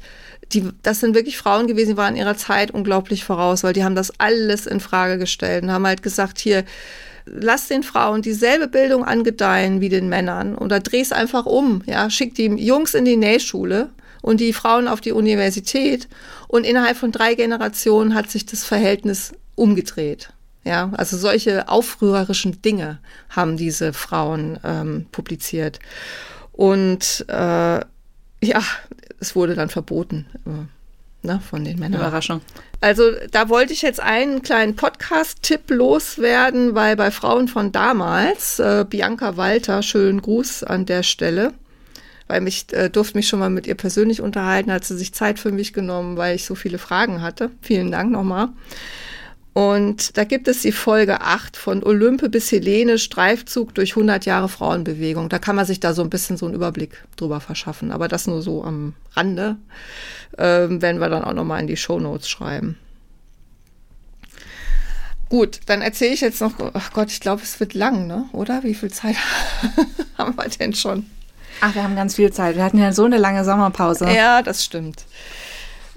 [0.54, 3.96] die, das sind wirklich Frauen gewesen, die waren ihrer Zeit unglaublich voraus, weil die haben
[3.96, 6.64] das alles in Frage gestellt und haben halt gesagt, hier,
[7.26, 12.36] lass den Frauen dieselbe Bildung angedeihen wie den Männern oder dreh's einfach um, ja, schick
[12.36, 13.90] die Jungs in die Nähschule
[14.22, 16.08] und die Frauen auf die Universität
[16.48, 20.30] und innerhalb von drei Generationen hat sich das Verhältnis umgedreht.
[20.64, 23.00] Ja, also solche aufrührerischen Dinge
[23.30, 25.80] haben diese Frauen ähm, publiziert.
[26.52, 27.80] Und äh,
[28.44, 28.62] ja,
[29.22, 32.02] es wurde dann verboten äh, ne, von den Männern.
[32.02, 32.42] Überraschung.
[32.82, 38.86] Also da wollte ich jetzt einen kleinen Podcast-Tipp loswerden, weil bei Frauen von damals, äh,
[38.90, 41.54] Bianca Walter, schönen Gruß an der Stelle,
[42.28, 45.40] weil mich äh, durfte mich schon mal mit ihr persönlich unterhalten, hat sie sich Zeit
[45.40, 47.52] für mich genommen, weil ich so viele Fragen hatte.
[47.62, 48.50] Vielen Dank nochmal.
[49.54, 54.48] Und da gibt es die Folge 8 von Olympe bis Helene, Streifzug durch 100 Jahre
[54.48, 55.28] Frauenbewegung.
[55.28, 57.92] Da kann man sich da so ein bisschen so einen Überblick drüber verschaffen.
[57.92, 59.58] Aber das nur so am Rande.
[60.38, 62.78] Ähm, werden wir dann auch nochmal in die Show Notes schreiben.
[65.28, 68.26] Gut, dann erzähle ich jetzt noch, ach Gott, ich glaube, es wird lang, ne?
[68.34, 68.64] Oder?
[68.64, 69.16] Wie viel Zeit
[70.18, 71.06] haben wir denn schon?
[71.62, 72.56] Ach, wir haben ganz viel Zeit.
[72.56, 74.10] Wir hatten ja so eine lange Sommerpause.
[74.10, 75.06] Ja, das stimmt.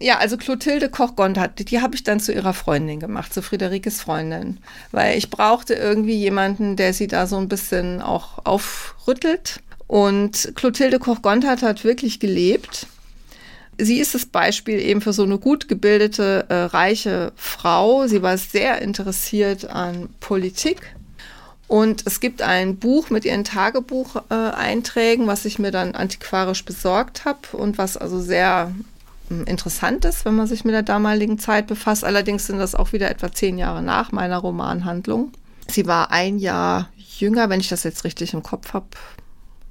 [0.01, 4.59] Ja, also Clotilde Koch-Gondhardt, die habe ich dann zu ihrer Freundin gemacht, zu Friederikes Freundin,
[4.91, 9.61] weil ich brauchte irgendwie jemanden, der sie da so ein bisschen auch aufrüttelt.
[9.87, 12.89] Und Clotilde Koch-Gondhardt hat wirklich gelebt.
[13.79, 18.07] Sie ist das Beispiel eben für so eine gut gebildete, äh, reiche Frau.
[18.07, 20.95] Sie war sehr interessiert an Politik.
[21.67, 27.57] Und es gibt ein Buch mit ihren Tagebucheinträgen, was ich mir dann antiquarisch besorgt habe
[27.57, 28.73] und was also sehr
[29.43, 32.05] interessant ist, wenn man sich mit der damaligen Zeit befasst.
[32.05, 35.33] Allerdings sind das auch wieder etwa zehn Jahre nach meiner Romanhandlung.
[35.69, 38.87] Sie war ein Jahr jünger, wenn ich das jetzt richtig im Kopf habe.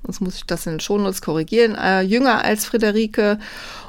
[0.03, 1.75] Sonst muss ich das in den Shownotes korrigieren.
[1.75, 3.39] Äh, jünger als Friederike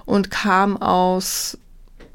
[0.05, 1.59] und kam aus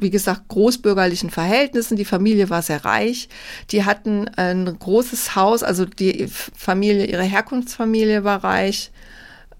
[0.02, 1.98] wie gesagt, großbürgerlichen Verhältnissen.
[1.98, 3.30] Die Familie war sehr reich.
[3.72, 8.92] Die hatten ein großes Haus, also die Familie, ihre Herkunftsfamilie war reich.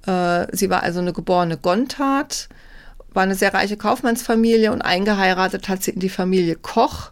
[0.06, 2.50] Äh, sie war also eine geborene Gontard
[3.14, 7.12] war eine sehr reiche Kaufmannsfamilie und eingeheiratet hat sie in die Familie Koch.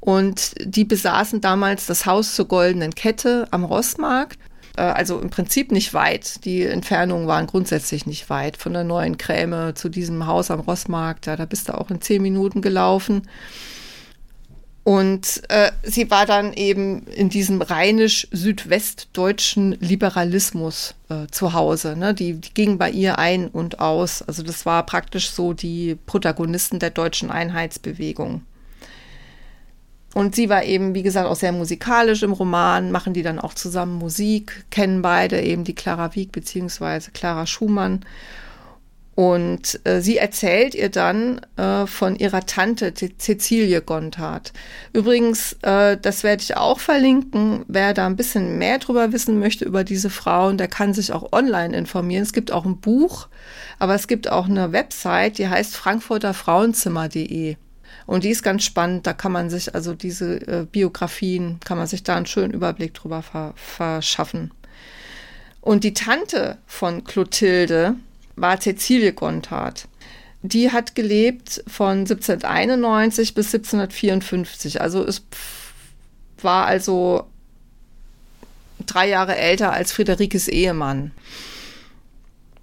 [0.00, 4.38] Und die besaßen damals das Haus zur goldenen Kette am Rossmarkt.
[4.76, 6.44] Äh, also im Prinzip nicht weit.
[6.44, 8.56] Die Entfernungen waren grundsätzlich nicht weit.
[8.56, 12.00] Von der neuen Kräme zu diesem Haus am Rossmarkt, ja, da bist du auch in
[12.00, 13.28] zehn Minuten gelaufen.
[14.82, 21.96] Und äh, sie war dann eben in diesem rheinisch-südwestdeutschen Liberalismus äh, zu Hause.
[21.96, 22.14] Ne?
[22.14, 24.22] Die, die ging bei ihr ein und aus.
[24.22, 28.40] Also das war praktisch so die Protagonisten der deutschen Einheitsbewegung.
[30.14, 33.54] Und sie war eben, wie gesagt, auch sehr musikalisch im Roman, machen die dann auch
[33.54, 38.04] zusammen Musik, kennen beide eben die Clara Wieck beziehungsweise Clara Schumann.
[39.14, 44.52] Und äh, sie erzählt ihr dann äh, von ihrer Tante Cecilie Gontard.
[44.92, 47.64] Übrigens, äh, das werde ich auch verlinken.
[47.68, 51.32] Wer da ein bisschen mehr drüber wissen möchte über diese Frauen, der kann sich auch
[51.32, 52.22] online informieren.
[52.22, 53.28] Es gibt auch ein Buch,
[53.78, 57.56] aber es gibt auch eine Website, die heißt frankfurterfrauenzimmer.de.
[58.06, 59.06] Und die ist ganz spannend.
[59.06, 62.94] Da kann man sich also diese äh, Biografien, kann man sich da einen schönen Überblick
[62.94, 64.52] drüber ver verschaffen.
[65.60, 67.96] Und die Tante von Clotilde,
[68.40, 69.88] war Cecilie Gontard.
[70.42, 74.80] Die hat gelebt von 1791 bis 1754.
[74.80, 75.22] Also es
[76.40, 77.26] war also
[78.86, 81.12] drei Jahre älter als Friederikes Ehemann.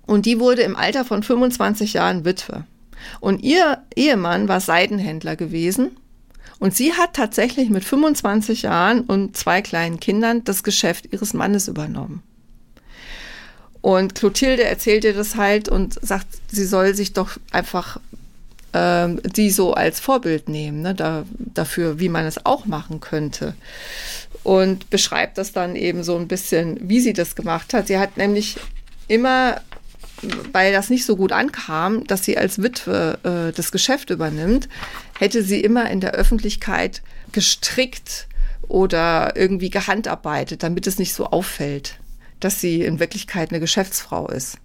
[0.07, 2.65] Und die wurde im Alter von 25 Jahren Witwe.
[3.19, 5.97] Und ihr Ehemann war Seidenhändler gewesen.
[6.59, 11.67] Und sie hat tatsächlich mit 25 Jahren und zwei kleinen Kindern das Geschäft ihres Mannes
[11.67, 12.23] übernommen.
[13.87, 18.01] Und Clotilde erzählt ihr das halt und sagt, sie soll sich doch einfach
[18.73, 23.53] ähm, die so als Vorbild nehmen, ne, da, dafür, wie man es auch machen könnte.
[24.43, 27.87] Und beschreibt das dann eben so ein bisschen, wie sie das gemacht hat.
[27.87, 28.57] Sie hat nämlich
[29.07, 29.61] immer
[30.51, 34.67] weil das nicht so gut ankam, dass sie als Witwe äh, das Geschäft übernimmt,
[35.17, 38.27] hätte sie immer in der Öffentlichkeit gestrickt
[38.67, 41.99] oder irgendwie gehandarbeitet, damit es nicht so auffällt,
[42.39, 44.57] dass sie in Wirklichkeit eine Geschäftsfrau ist.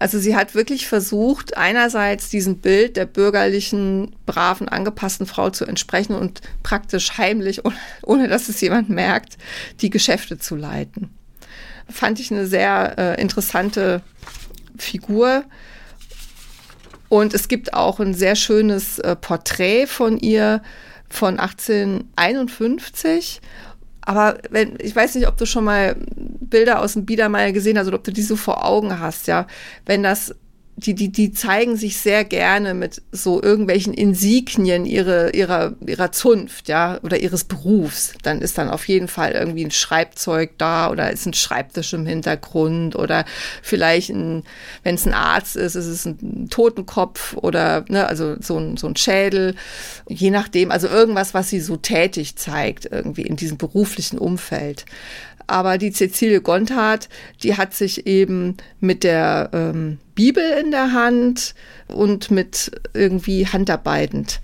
[0.00, 6.14] Also sie hat wirklich versucht, einerseits diesem Bild der bürgerlichen, braven, angepassten Frau zu entsprechen
[6.14, 9.38] und praktisch heimlich, ohne, ohne dass es jemand merkt,
[9.80, 11.10] die Geschäfte zu leiten.
[11.88, 14.02] Fand ich eine sehr äh, interessante
[14.76, 15.44] Figur.
[17.08, 20.62] Und es gibt auch ein sehr schönes äh, Porträt von ihr
[21.08, 23.40] von 1851.
[24.06, 27.86] Aber wenn, ich weiß nicht, ob du schon mal Bilder aus dem Biedermeier gesehen hast
[27.86, 29.46] oder ob du die so vor Augen hast, ja.
[29.86, 30.34] Wenn das
[30.76, 36.68] die, die, die zeigen sich sehr gerne mit so irgendwelchen Insignien ihre, ihrer, ihrer Zunft,
[36.68, 38.14] ja, oder ihres Berufs.
[38.22, 42.06] Dann ist dann auf jeden Fall irgendwie ein Schreibzeug da oder ist ein Schreibtisch im
[42.06, 43.24] Hintergrund oder
[43.62, 44.42] vielleicht ein,
[44.82, 48.88] wenn es ein Arzt ist, ist es ein Totenkopf oder, ne, also so ein, so
[48.88, 49.54] ein Schädel.
[50.08, 54.86] Je nachdem, also irgendwas, was sie so tätig zeigt, irgendwie in diesem beruflichen Umfeld.
[55.46, 57.08] Aber die Cecilie Gonthardt,
[57.42, 61.54] die hat sich eben mit der ähm, Bibel in der Hand
[61.88, 64.40] und mit irgendwie handarbeitend.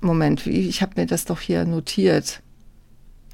[0.00, 2.40] Moment, ich habe mir das doch hier notiert.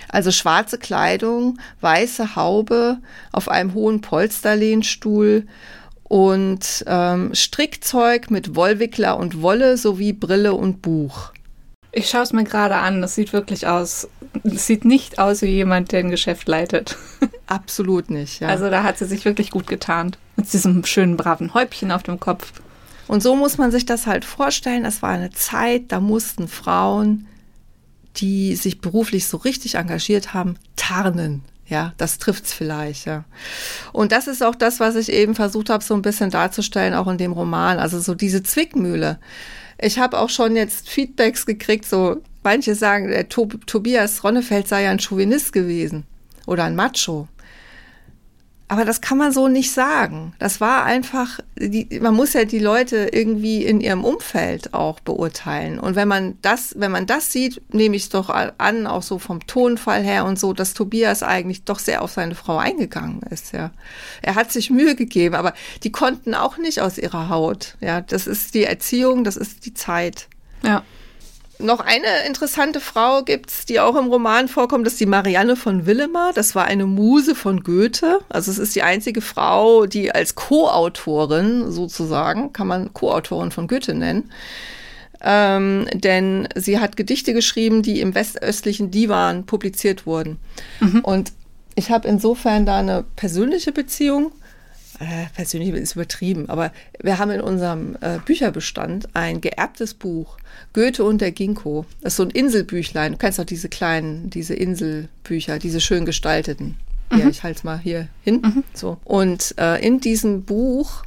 [0.09, 2.99] Also schwarze Kleidung, weiße Haube
[3.33, 5.47] auf einem hohen Polsterlehnstuhl
[6.05, 11.33] und ähm, Strickzeug mit Wollwickler und Wolle sowie Brille und Buch.
[11.93, 13.01] Ich schaue es mir gerade an.
[13.01, 14.09] Das sieht wirklich aus.
[14.45, 16.97] Das sieht nicht aus wie jemand, der ein Geschäft leitet.
[17.47, 18.49] Absolut nicht, ja.
[18.49, 20.19] Also da hat sie sich wirklich gut getarnt.
[20.37, 22.53] Mit diesem schönen, braven Häubchen auf dem Kopf.
[23.09, 24.85] Und so muss man sich das halt vorstellen.
[24.85, 27.27] Es war eine Zeit, da mussten Frauen,
[28.17, 31.43] die sich beruflich so richtig engagiert haben, tarnen.
[31.67, 33.25] Ja, das trifft's vielleicht, ja.
[33.93, 37.07] Und das ist auch das, was ich eben versucht habe, so ein bisschen darzustellen, auch
[37.07, 37.79] in dem Roman.
[37.79, 39.19] Also so diese Zwickmühle.
[39.83, 44.85] Ich habe auch schon jetzt Feedbacks gekriegt, so manche sagen, der Tob Tobias Ronnefeld sei
[44.85, 46.05] ja ein Chauvinist gewesen
[46.47, 47.29] oder ein Macho.
[48.71, 50.33] Aber das kann man so nicht sagen.
[50.39, 55.81] Das war einfach, die, man muss ja die Leute irgendwie in ihrem Umfeld auch beurteilen.
[55.81, 59.19] Und wenn man das, wenn man das sieht, nehme ich es doch an, auch so
[59.19, 63.53] vom Tonfall her und so, dass Tobias eigentlich doch sehr auf seine Frau eingegangen ist,
[63.53, 63.73] ja.
[64.23, 65.53] Er hat sich Mühe gegeben, aber
[65.83, 67.77] die konnten auch nicht aus ihrer Haut.
[67.81, 70.29] Ja, das ist die Erziehung, das ist die Zeit.
[70.63, 70.85] Ja.
[71.61, 75.87] Noch eine interessante Frau gibt's, die auch im Roman vorkommt, das ist die Marianne von
[75.87, 76.33] Willemer.
[76.35, 78.21] Das war eine Muse von Goethe.
[78.29, 83.95] Also es ist die einzige Frau, die als Co-Autorin sozusagen, kann man Co-Autorin von Goethe
[83.95, 84.31] nennen.
[85.23, 90.39] Ähm, denn sie hat Gedichte geschrieben, die im westöstlichen Divan publiziert wurden.
[90.81, 91.01] Mhm.
[91.01, 91.33] Und
[91.75, 94.33] ich habe insofern da eine persönliche Beziehung
[95.01, 96.73] äh, persönlich ist übertrieben, aber
[97.03, 100.37] wir haben in unserem äh, Bücherbestand ein geerbtes Buch,
[100.75, 101.87] Goethe und der Ginkgo.
[102.03, 103.13] Das ist so ein Inselbüchlein.
[103.13, 106.77] Du kennst auch diese kleinen, diese Inselbücher, diese schön gestalteten.
[107.11, 107.19] Mhm.
[107.19, 108.43] Ja, ich halte es mal hier hin.
[108.43, 108.65] Mhm.
[108.75, 108.99] So.
[109.05, 111.05] Und äh, in diesem Buch,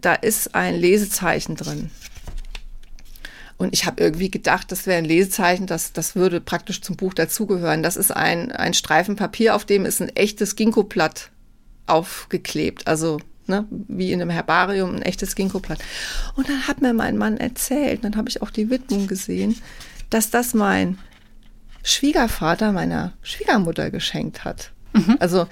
[0.00, 1.90] da ist ein Lesezeichen drin.
[3.58, 7.12] Und ich habe irgendwie gedacht, das wäre ein Lesezeichen, das, das würde praktisch zum Buch
[7.12, 7.82] dazugehören.
[7.82, 11.30] Das ist ein, ein Streifen Papier, auf dem ist ein echtes Ginkgo-Blatt
[11.88, 12.86] aufgeklebt.
[12.86, 13.18] Also
[13.48, 15.78] ne, wie in einem Herbarium, ein echtes Ginkgo-Blatt.
[16.36, 19.56] Und dann hat mir mein Mann erzählt, dann habe ich auch die Widmung gesehen,
[20.10, 20.98] dass das mein
[21.82, 24.72] Schwiegervater meiner Schwiegermutter geschenkt hat.
[24.92, 25.16] Mhm.
[25.20, 25.46] Also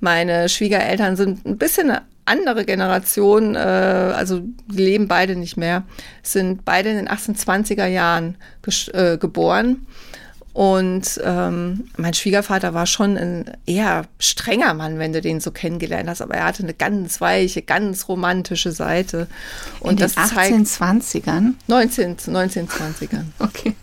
[0.00, 5.84] meine Schwiegereltern sind ein bisschen eine andere Generation, äh, also leben beide nicht mehr,
[6.22, 8.36] sind beide in den 1820er Jahren
[8.92, 9.86] äh, geboren
[10.52, 16.08] und ähm, mein Schwiegervater war schon ein eher strenger Mann, wenn du den so kennengelernt
[16.08, 19.28] hast, aber er hatte eine ganz weiche, ganz romantische Seite.
[19.80, 21.54] Und In den 1820ern?
[21.68, 23.24] 19, 1920ern.
[23.38, 23.74] okay.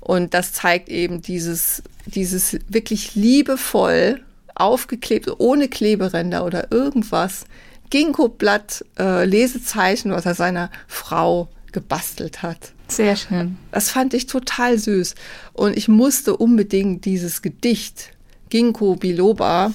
[0.00, 4.20] Und das zeigt eben dieses, dieses wirklich liebevoll
[4.54, 7.44] aufgeklebte, ohne Kleberänder oder irgendwas,
[7.90, 12.73] Ginkgo-Blatt, äh, Lesezeichen, was er seiner Frau gebastelt hat.
[12.88, 13.56] Sehr schön.
[13.72, 15.14] Das fand ich total süß.
[15.52, 18.10] Und ich musste unbedingt dieses Gedicht
[18.50, 19.72] Ginkgo Biloba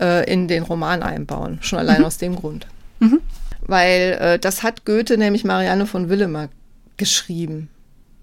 [0.00, 1.58] äh, in den Roman einbauen.
[1.60, 2.04] Schon allein mhm.
[2.06, 2.66] aus dem Grund.
[3.00, 3.20] Mhm.
[3.66, 6.48] Weil äh, das hat Goethe nämlich Marianne von Willemer
[6.96, 7.68] geschrieben.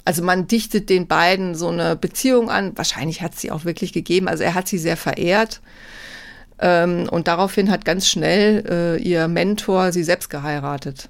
[0.04, 2.78] Also man dichtet den beiden so eine Beziehung an.
[2.78, 4.28] Wahrscheinlich hat sie auch wirklich gegeben.
[4.28, 5.62] Also er hat sie sehr verehrt.
[6.60, 11.10] Ähm, und daraufhin hat ganz schnell äh, ihr Mentor sie selbst geheiratet.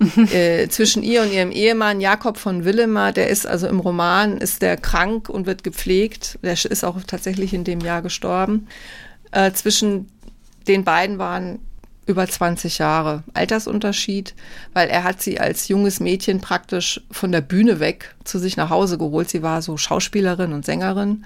[0.32, 4.62] äh, zwischen ihr und ihrem Ehemann Jakob von Willemer, der ist also im Roman, ist
[4.62, 6.38] der krank und wird gepflegt.
[6.42, 8.66] Der ist auch tatsächlich in dem Jahr gestorben.
[9.30, 10.08] Äh, zwischen
[10.66, 11.58] den beiden waren
[12.06, 14.34] über 20 Jahre Altersunterschied,
[14.72, 18.70] weil er hat sie als junges Mädchen praktisch von der Bühne weg zu sich nach
[18.70, 19.30] Hause geholt.
[19.30, 21.24] Sie war so Schauspielerin und Sängerin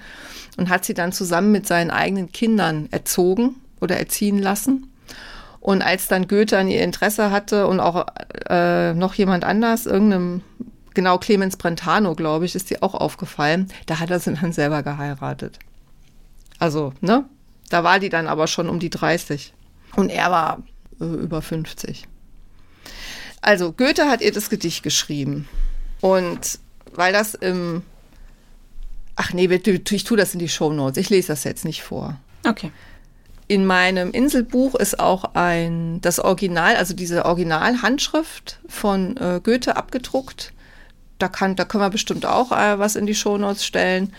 [0.57, 4.91] und hat sie dann zusammen mit seinen eigenen Kindern erzogen oder erziehen lassen.
[5.65, 8.05] Und als dann Goethe an ihr Interesse hatte und auch
[8.49, 10.43] äh, noch jemand anders, irgendeinem,
[10.93, 14.83] genau Clemens Brentano, glaube ich, ist sie auch aufgefallen, da hat er sie dann selber
[14.83, 15.57] geheiratet.
[16.59, 17.25] Also, ne?
[17.71, 19.55] Da war die dann aber schon um die 30.
[19.95, 20.61] Und er war
[21.01, 22.07] äh, über 50.
[23.41, 25.49] Also, Goethe hat ihr das Gedicht geschrieben.
[25.99, 26.59] Und
[26.93, 27.81] weil das im.
[29.15, 30.97] Ach nee, ich tue das in die Show Notes.
[30.97, 32.19] Ich lese das jetzt nicht vor.
[32.47, 32.71] Okay.
[33.47, 40.51] In meinem Inselbuch ist auch ein, das Original, also diese Originalhandschrift von äh, Goethe abgedruckt.
[41.19, 44.13] Da, kann, da können wir bestimmt auch äh, was in die Shownotes stellen.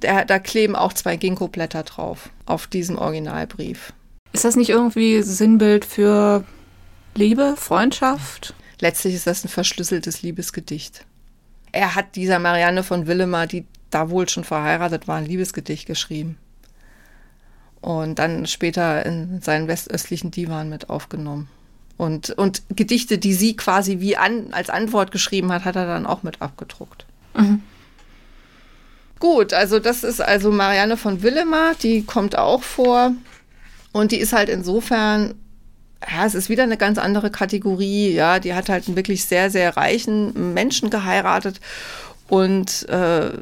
[0.00, 3.92] Der, da kleben auch zwei Ginkgo-Blätter drauf, auf diesem Originalbrief.
[4.32, 6.44] Ist das nicht irgendwie Sinnbild für
[7.14, 8.54] Liebe, Freundschaft?
[8.80, 11.04] Letztlich ist das ein verschlüsseltes Liebesgedicht.
[11.72, 16.38] Er hat dieser Marianne von Willemar, die da wohl schon verheiratet war, ein Liebesgedicht geschrieben
[17.80, 21.48] und dann später in seinen westöstlichen Divan mit aufgenommen.
[21.96, 26.06] Und, und Gedichte, die sie quasi wie an, als Antwort geschrieben hat, hat er dann
[26.06, 27.04] auch mit abgedruckt.
[27.36, 27.62] Mhm.
[29.18, 33.12] Gut, also das ist also Marianne von Willemar, die kommt auch vor.
[33.92, 35.34] Und die ist halt insofern,
[36.10, 38.12] ja, es ist wieder eine ganz andere Kategorie.
[38.12, 41.60] Ja, die hat halt einen wirklich sehr, sehr reichen Menschen geheiratet
[42.30, 43.32] und äh,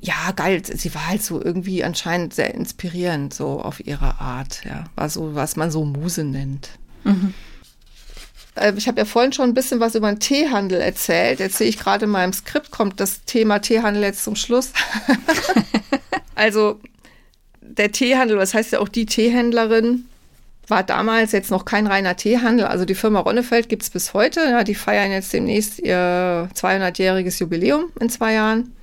[0.00, 4.84] ja, geil, sie war halt so irgendwie anscheinend sehr inspirierend, so auf ihre Art, ja.
[4.94, 6.70] War so, was man so Muse nennt.
[7.02, 7.34] Mhm.
[8.54, 11.40] Äh, ich habe ja vorhin schon ein bisschen was über den Teehandel erzählt.
[11.40, 14.70] Jetzt sehe ich gerade in meinem Skript, kommt das Thema Teehandel jetzt zum Schluss.
[16.36, 16.78] also
[17.60, 20.04] der Teehandel, das heißt ja auch die Teehändlerin,
[20.70, 22.66] war damals jetzt noch kein reiner Teehandel.
[22.66, 24.40] Also die Firma Ronnefeld gibt es bis heute.
[24.40, 28.74] Ja, die feiern jetzt demnächst ihr 200-jähriges Jubiläum in zwei Jahren.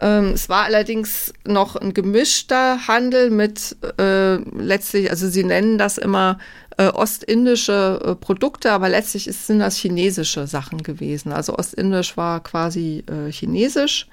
[0.00, 5.98] Ähm, es war allerdings noch ein gemischter Handel mit äh, letztlich, also sie nennen das
[5.98, 6.38] immer
[6.78, 11.32] äh, ostindische äh, Produkte, aber letztlich ist, sind das chinesische Sachen gewesen.
[11.32, 14.06] Also ostindisch war quasi äh, chinesisch.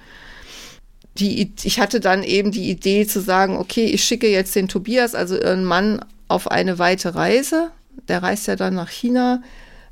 [1.18, 5.16] Die, ich hatte dann eben die Idee zu sagen, okay, ich schicke jetzt den Tobias,
[5.16, 7.72] also ihren Mann, auf eine weite Reise.
[8.08, 9.42] Der reist ja dann nach China,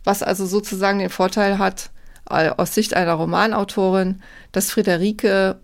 [0.06, 1.90] was also sozusagen den Vorteil hat,
[2.30, 4.22] äh, aus Sicht einer Romanautorin,
[4.54, 5.60] dass Friederike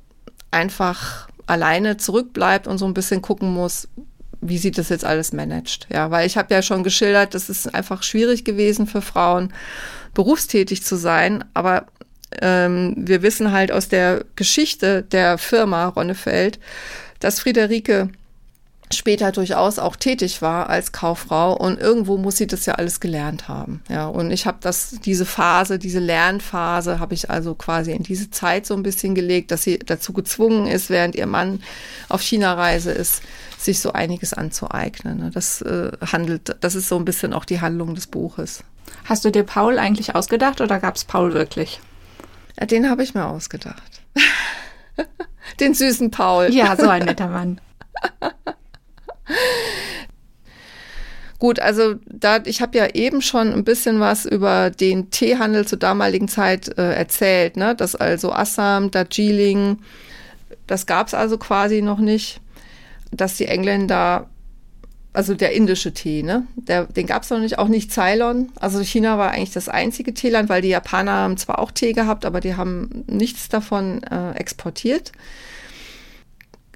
[0.52, 3.88] einfach alleine zurückbleibt und so ein bisschen gucken muss,
[4.42, 5.88] wie sie das jetzt alles managt.
[5.92, 9.54] Ja, weil ich habe ja schon geschildert, das ist einfach schwierig gewesen für Frauen,
[10.14, 11.46] berufstätig zu sein.
[11.54, 11.86] Aber
[12.42, 16.60] ähm, wir wissen halt aus der Geschichte der Firma Ronnefeld,
[17.20, 18.10] dass Friederike
[18.94, 23.48] später durchaus auch tätig war als Kauffrau und irgendwo muss sie das ja alles gelernt
[23.48, 23.82] haben.
[23.90, 28.30] Ja, und ich habe das diese Phase, diese Lernphase habe ich also quasi in diese
[28.32, 31.62] Zeit so ein bisschen gelegt, dass sie dazu gezwungen ist, während ihr Mann
[32.10, 33.22] auf China-Reise ist,
[33.58, 35.20] sich so einiges anzueignen.
[35.20, 35.32] Ne?
[35.34, 38.64] Das äh, handelt, das ist so ein bisschen auch die Handlung des Buches.
[39.06, 41.80] Hast du dir Paul eigentlich ausgedacht oder gab es Paul wirklich?
[42.60, 44.02] Ja, den habe ich mir ausgedacht.
[45.60, 46.52] den süßen Paul.
[46.52, 47.60] Ja, so ein netter Mann.
[51.44, 55.78] Gut, also da ich habe ja eben schon ein bisschen was über den Teehandel zur
[55.78, 57.76] damaligen Zeit äh, erzählt, ne?
[57.76, 59.80] Das also Assam, Darjeeling,
[60.68, 62.40] das gab es also quasi noch nicht,
[63.12, 64.30] dass die Engländer,
[65.12, 66.48] also der indische Tee, ne?
[66.56, 68.50] Der, den gab es noch nicht, auch nicht Ceylon.
[68.62, 72.24] Also China war eigentlich das einzige Teeland, weil die Japaner haben zwar auch Tee gehabt,
[72.24, 75.12] aber die haben nichts davon äh, exportiert.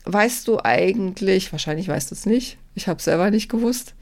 [0.10, 3.93] Weißt du eigentlich, wahrscheinlich weißt du es nicht, ich habe es selber nicht gewusst,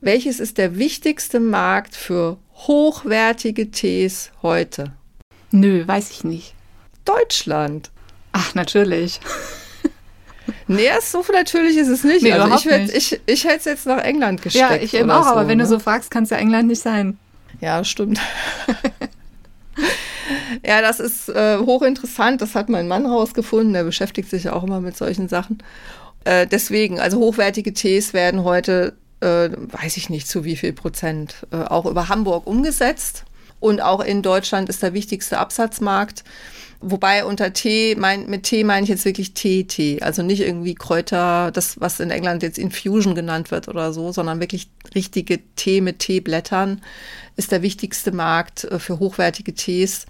[0.00, 4.92] welches ist der wichtigste Markt für hochwertige Tees heute?
[5.50, 6.54] Nö, weiß ich nicht.
[7.04, 7.90] Deutschland.
[8.32, 9.20] Ach, natürlich.
[10.66, 12.22] Nee, so natürlich ist es nicht.
[12.22, 12.94] Nee, also ich, nicht.
[12.94, 14.70] ich, ich hätte es jetzt nach England gesteckt.
[14.70, 15.64] Ja, ich eben auch, so, aber wenn ne?
[15.64, 17.18] du so fragst, kann es ja England nicht sein.
[17.60, 18.20] Ja, stimmt.
[20.64, 22.40] ja, das ist äh, hochinteressant.
[22.40, 23.72] Das hat mein Mann rausgefunden.
[23.72, 25.58] Der beschäftigt sich ja auch immer mit solchen Sachen.
[26.24, 31.46] Äh, deswegen, also hochwertige Tees werden heute, äh, weiß ich nicht zu wie viel Prozent,
[31.52, 33.24] äh, auch über Hamburg umgesetzt.
[33.60, 36.24] Und auch in Deutschland ist der wichtigste Absatzmarkt.
[36.80, 40.00] Wobei unter Tee, mein, mit Tee meine ich jetzt wirklich Tee-Tee.
[40.00, 44.38] Also nicht irgendwie Kräuter, das, was in England jetzt Infusion genannt wird oder so, sondern
[44.38, 46.80] wirklich richtige Tee mit Teeblättern
[47.34, 50.06] ist der wichtigste Markt äh, für hochwertige Tees.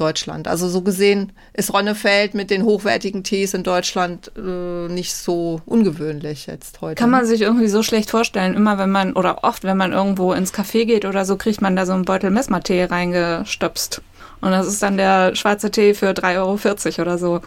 [0.00, 0.48] Deutschland.
[0.48, 6.46] Also so gesehen ist Ronnefeld mit den hochwertigen Tees in Deutschland äh, nicht so ungewöhnlich
[6.46, 6.94] jetzt heute.
[6.94, 10.32] Kann man sich irgendwie so schlecht vorstellen, immer wenn man oder oft, wenn man irgendwo
[10.32, 14.00] ins Café geht oder so, kriegt man da so einen Beutel Messmatee reingestöpst.
[14.40, 17.40] Und das ist dann der schwarze Tee für 3,40 Euro oder so.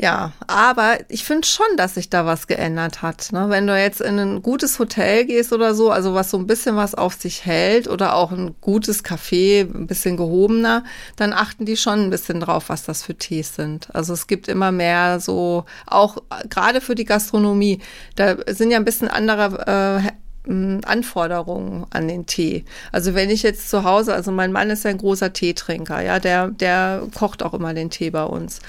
[0.00, 3.30] Ja, aber ich finde schon, dass sich da was geändert hat.
[3.30, 3.50] Ne?
[3.50, 6.76] Wenn du jetzt in ein gutes Hotel gehst oder so, also was so ein bisschen
[6.76, 10.84] was auf sich hält oder auch ein gutes Café, ein bisschen gehobener,
[11.16, 13.94] dann achten die schon ein bisschen drauf, was das für Tees sind.
[13.94, 16.16] Also es gibt immer mehr so, auch
[16.48, 17.80] gerade für die Gastronomie,
[18.16, 20.10] da sind ja ein bisschen andere äh,
[20.44, 22.64] Anforderungen an den Tee.
[22.90, 26.18] Also wenn ich jetzt zu Hause, also mein Mann ist ja ein großer Teetrinker, ja,
[26.18, 28.60] der, der kocht auch immer den Tee bei uns.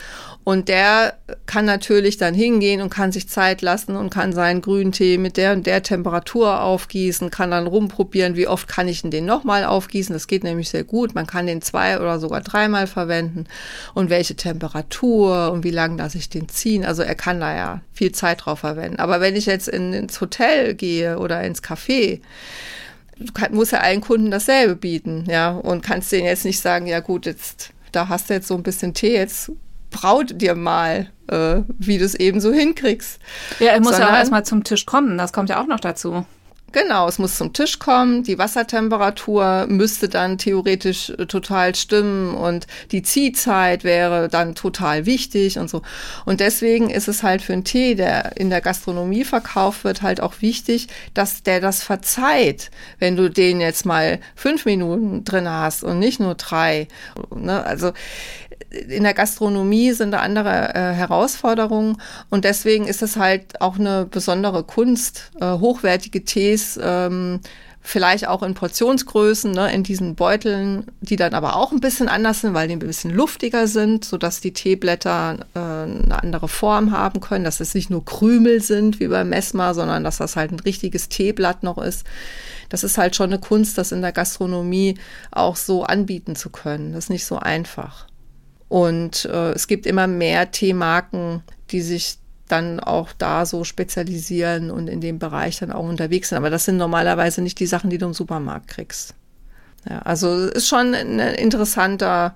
[0.44, 1.14] Und der
[1.46, 5.38] kann natürlich dann hingehen und kann sich Zeit lassen und kann seinen grünen Tee mit
[5.38, 10.14] der und der Temperatur aufgießen, kann dann rumprobieren, wie oft kann ich den nochmal aufgießen.
[10.14, 11.16] Das geht nämlich sehr gut.
[11.16, 13.46] Man kann den zwei oder sogar dreimal verwenden.
[13.94, 16.84] Und welche Temperatur und wie lange lasse ich den ziehen.
[16.84, 19.00] Also er kann da ja viel Zeit drauf verwenden.
[19.00, 22.20] Aber wenn ich jetzt in, ins Hotel gehe oder ins Café,
[23.52, 27.26] musst ja allen Kunden dasselbe bieten, ja, und kannst denen jetzt nicht sagen, ja gut,
[27.26, 29.52] jetzt da hast du jetzt so ein bisschen Tee, jetzt
[29.94, 33.20] braut dir mal, äh, wie du es eben so hinkriegst.
[33.60, 35.80] Ja, er muss Sondern, ja auch erstmal zum Tisch kommen, das kommt ja auch noch
[35.80, 36.26] dazu.
[36.74, 42.66] Genau, es muss zum Tisch kommen, die Wassertemperatur müsste dann theoretisch äh, total stimmen und
[42.92, 45.84] die Ziehzeit wäre dann total wichtig und so.
[46.26, 50.20] Und deswegen ist es halt für einen Tee, der in der Gastronomie verkauft wird, halt
[50.20, 55.84] auch wichtig, dass der das verzeiht, wenn du den jetzt mal fünf Minuten drin hast
[55.84, 56.88] und nicht nur drei.
[57.36, 57.64] Ne?
[57.64, 57.92] Also
[58.70, 61.98] in der Gastronomie sind da andere äh, Herausforderungen
[62.30, 67.40] und deswegen ist es halt auch eine besondere Kunst, äh, hochwertige Tees, ähm,
[67.86, 72.42] vielleicht auch in Portionsgrößen, ne, in diesen Beuteln, die dann aber auch ein bisschen anders
[72.42, 76.92] sind, weil die ein bisschen luftiger sind, so dass die Teeblätter äh, eine andere Form
[76.92, 80.52] haben können, dass es nicht nur Krümel sind wie beim Mesmer, sondern dass das halt
[80.52, 82.06] ein richtiges Teeblatt noch ist.
[82.70, 84.98] Das ist halt schon eine Kunst, das in der Gastronomie
[85.32, 86.94] auch so anbieten zu können.
[86.94, 88.08] Das ist nicht so einfach.
[88.74, 92.18] Und äh, es gibt immer mehr Teemarken, die sich
[92.48, 96.40] dann auch da so spezialisieren und in dem Bereich dann auch unterwegs sind.
[96.40, 99.14] Aber das sind normalerweise nicht die Sachen, die du im Supermarkt kriegst.
[99.88, 102.34] Ja, also ist schon ein interessanter,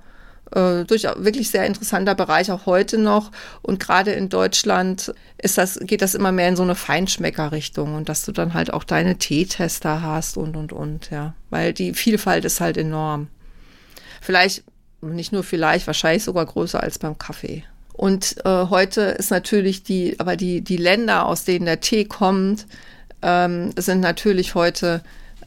[0.51, 3.31] äh, durchaus wirklich sehr interessanter Bereich auch heute noch.
[3.63, 8.09] Und gerade in Deutschland ist das, geht das immer mehr in so eine Feinschmeckerrichtung und
[8.09, 11.33] dass du dann halt auch deine Teetester hast und und und, ja.
[11.49, 13.27] Weil die Vielfalt ist halt enorm.
[14.21, 14.63] Vielleicht
[15.02, 17.64] nicht nur vielleicht, wahrscheinlich sogar größer als beim Kaffee.
[17.93, 22.68] Und äh, heute ist natürlich die, aber die, die Länder, aus denen der Tee kommt,
[23.24, 25.02] ähm, sind natürlich heute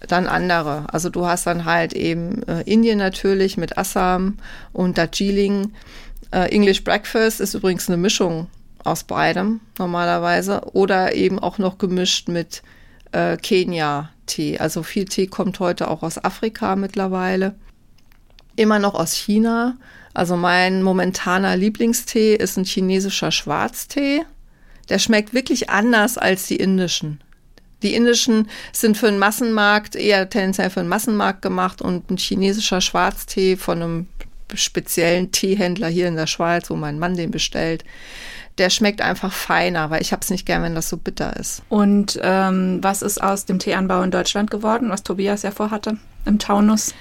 [0.08, 0.92] dann andere.
[0.92, 4.38] Also du hast dann halt eben äh, Indien natürlich mit Assam
[4.72, 5.72] und Darjeeling.
[6.32, 8.48] Äh, English Breakfast ist übrigens eine Mischung
[8.82, 12.62] aus beidem normalerweise oder eben auch noch gemischt mit
[13.12, 14.58] äh, Kenia-Tee.
[14.58, 17.54] Also viel Tee kommt heute auch aus Afrika mittlerweile
[18.60, 19.76] immer noch aus China.
[20.14, 24.22] Also mein momentaner Lieblingstee ist ein chinesischer Schwarztee.
[24.88, 27.20] Der schmeckt wirklich anders als die indischen.
[27.82, 32.80] Die indischen sind für einen Massenmarkt, eher tendenziell für einen Massenmarkt gemacht und ein chinesischer
[32.80, 34.06] Schwarztee von einem
[34.52, 37.84] speziellen Teehändler hier in der Schweiz, wo mein Mann den bestellt,
[38.58, 41.62] der schmeckt einfach feiner, weil ich habe es nicht gern, wenn das so bitter ist.
[41.68, 45.96] Und ähm, was ist aus dem Teeanbau in Deutschland geworden, was Tobias ja vorhatte
[46.26, 46.92] im Taunus?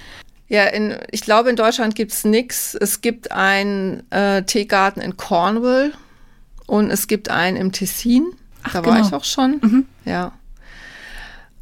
[0.50, 2.74] Ja, in, ich glaube, in Deutschland gibt's nix.
[2.74, 5.92] Es gibt einen äh, Teegarten in Cornwall
[6.66, 8.32] und es gibt einen im Tessin.
[8.64, 9.06] Ach, da war genau.
[9.06, 9.60] ich auch schon.
[9.62, 9.86] Mhm.
[10.04, 10.32] Ja.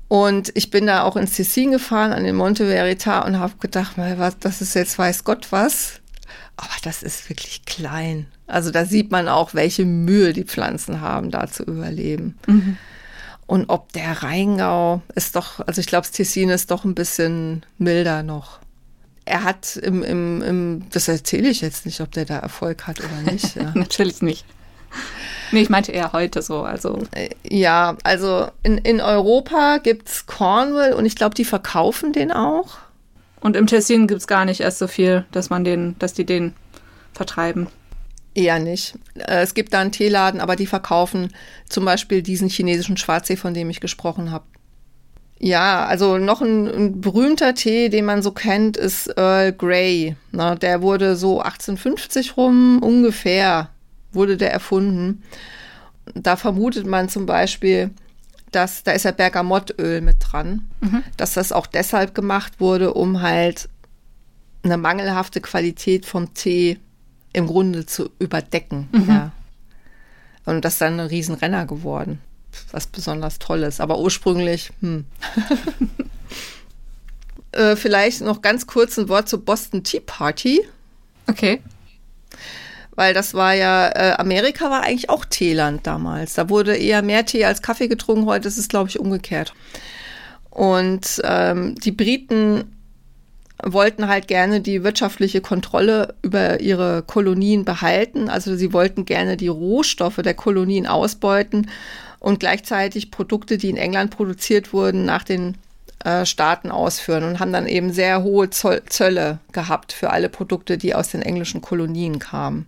[0.08, 3.98] Und ich bin da auch ins Tessin gefahren, an den Monte Verita und habe gedacht,
[3.98, 6.00] mal, was, das ist jetzt weiß Gott was.
[6.56, 8.26] Aber das ist wirklich klein.
[8.46, 12.38] Also da sieht man auch, welche Mühe die Pflanzen haben, da zu überleben.
[12.46, 12.78] Mhm.
[13.46, 17.66] Und ob der Rheingau ist doch, also ich glaube, das Tessin ist doch ein bisschen
[17.76, 18.60] milder noch
[19.28, 23.00] er hat im, im, im, das erzähle ich jetzt nicht, ob der da Erfolg hat
[23.00, 23.56] oder nicht.
[23.56, 23.70] Ja.
[23.74, 24.44] Natürlich nicht.
[25.52, 26.62] Nee, ich meinte eher heute so.
[26.62, 27.02] Also.
[27.12, 32.32] Äh, ja, also in, in Europa gibt es Cornwall und ich glaube, die verkaufen den
[32.32, 32.78] auch.
[33.40, 36.26] Und im Tessin gibt es gar nicht erst so viel, dass man den, dass die
[36.26, 36.54] den
[37.12, 37.68] vertreiben.
[38.34, 38.94] Eher nicht.
[39.14, 41.32] Äh, es gibt da einen Teeladen, aber die verkaufen
[41.68, 44.44] zum Beispiel diesen chinesischen Schwarztee, von dem ich gesprochen habe.
[45.40, 50.16] Ja, also noch ein, ein, berühmter Tee, den man so kennt, ist Earl Grey.
[50.32, 53.70] Na, der wurde so 1850 rum ungefähr,
[54.12, 55.22] wurde der erfunden.
[56.14, 57.90] Da vermutet man zum Beispiel,
[58.50, 61.04] dass da ist ja Bergamottöl mit dran, mhm.
[61.16, 63.68] dass das auch deshalb gemacht wurde, um halt
[64.64, 66.78] eine mangelhafte Qualität vom Tee
[67.32, 68.88] im Grunde zu überdecken.
[68.90, 69.08] Mhm.
[69.08, 69.32] Ja.
[70.46, 72.20] Und das ist dann ein Riesenrenner geworden
[72.70, 73.80] was besonders Tolles.
[73.80, 75.04] Aber ursprünglich, hm.
[77.52, 80.60] äh, vielleicht noch ganz kurz ein Wort zur Boston Tea Party.
[81.26, 81.60] Okay.
[82.94, 86.34] Weil das war ja, äh, Amerika war eigentlich auch Teeland damals.
[86.34, 88.26] Da wurde eher mehr Tee als Kaffee getrunken.
[88.26, 89.54] Heute ist es, glaube ich, umgekehrt.
[90.50, 92.76] Und ähm, die Briten
[93.62, 98.28] wollten halt gerne die wirtschaftliche Kontrolle über ihre Kolonien behalten.
[98.28, 101.68] Also sie wollten gerne die Rohstoffe der Kolonien ausbeuten
[102.20, 105.56] und gleichzeitig Produkte, die in England produziert wurden, nach den
[106.04, 110.78] äh, Staaten ausführen und haben dann eben sehr hohe Zoll Zölle gehabt für alle Produkte,
[110.78, 112.66] die aus den englischen Kolonien kamen.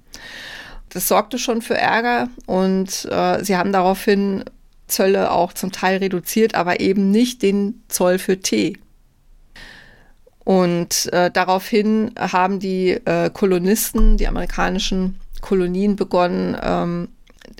[0.88, 4.44] Das sorgte schon für Ärger und äh, sie haben daraufhin
[4.88, 8.78] Zölle auch zum Teil reduziert, aber eben nicht den Zoll für Tee.
[10.44, 17.08] Und äh, daraufhin haben die äh, Kolonisten, die amerikanischen Kolonien begonnen, ähm,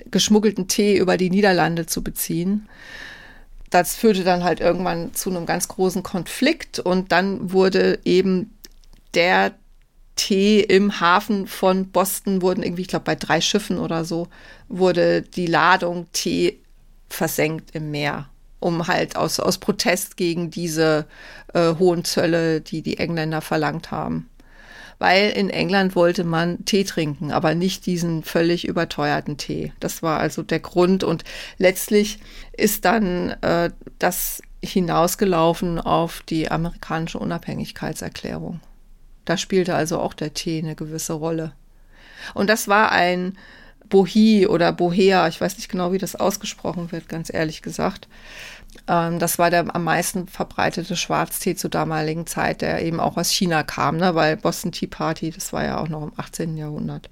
[0.09, 2.67] geschmuggelten Tee über die Niederlande zu beziehen.
[3.69, 8.57] Das führte dann halt irgendwann zu einem ganz großen Konflikt und dann wurde eben
[9.13, 9.53] der
[10.15, 14.27] Tee im Hafen von Boston wurden irgendwie, ich glaube, bei drei Schiffen oder so,
[14.67, 16.59] wurde die Ladung Tee
[17.09, 18.29] versenkt im Meer,
[18.59, 21.05] um halt aus, aus Protest gegen diese
[21.53, 24.29] äh, hohen Zölle, die die Engländer verlangt haben
[25.01, 29.73] weil in England wollte man Tee trinken, aber nicht diesen völlig überteuerten Tee.
[29.79, 31.23] Das war also der Grund und
[31.57, 32.19] letztlich
[32.55, 38.59] ist dann äh, das hinausgelaufen auf die amerikanische Unabhängigkeitserklärung.
[39.25, 41.53] Da spielte also auch der Tee eine gewisse Rolle.
[42.35, 43.39] Und das war ein
[43.89, 48.07] Bohi oder Bohea, ich weiß nicht genau, wie das ausgesprochen wird, ganz ehrlich gesagt.
[48.87, 53.29] Ähm, das war der am meisten verbreitete Schwarztee zur damaligen Zeit, der eben auch aus
[53.29, 54.15] China kam, ne?
[54.15, 56.57] weil Boston Tea Party, das war ja auch noch im 18.
[56.57, 57.09] Jahrhundert.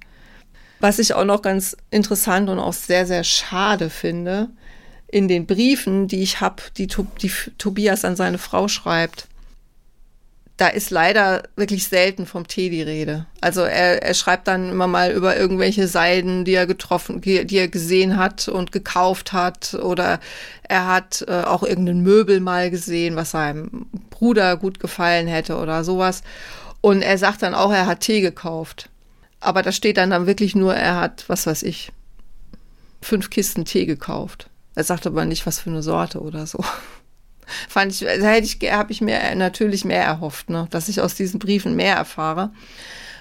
[0.79, 4.49] Was ich auch noch ganz interessant und auch sehr, sehr schade finde,
[5.07, 9.27] in den Briefen, die ich habe, die, die Tobias an seine Frau schreibt,
[10.59, 13.25] da ist leider wirklich selten vom Tee die Rede.
[13.39, 17.69] Also er, er schreibt dann immer mal über irgendwelche Seiden, die er getroffen, die, er
[17.69, 19.73] gesehen hat und gekauft hat.
[19.75, 20.19] Oder
[20.63, 25.85] er hat äh, auch irgendein Möbel mal gesehen, was seinem Bruder gut gefallen hätte oder
[25.85, 26.23] sowas.
[26.81, 28.89] Und er sagt dann auch, er hat Tee gekauft.
[29.39, 31.93] Aber da steht dann, dann wirklich nur, er hat, was weiß ich,
[33.01, 34.49] fünf Kisten Tee gekauft.
[34.75, 36.61] Er sagt aber nicht, was für eine Sorte oder so
[37.69, 41.15] fand ich, da hätte ich, habe ich mir natürlich mehr erhofft, ne, dass ich aus
[41.15, 42.51] diesen Briefen mehr erfahre.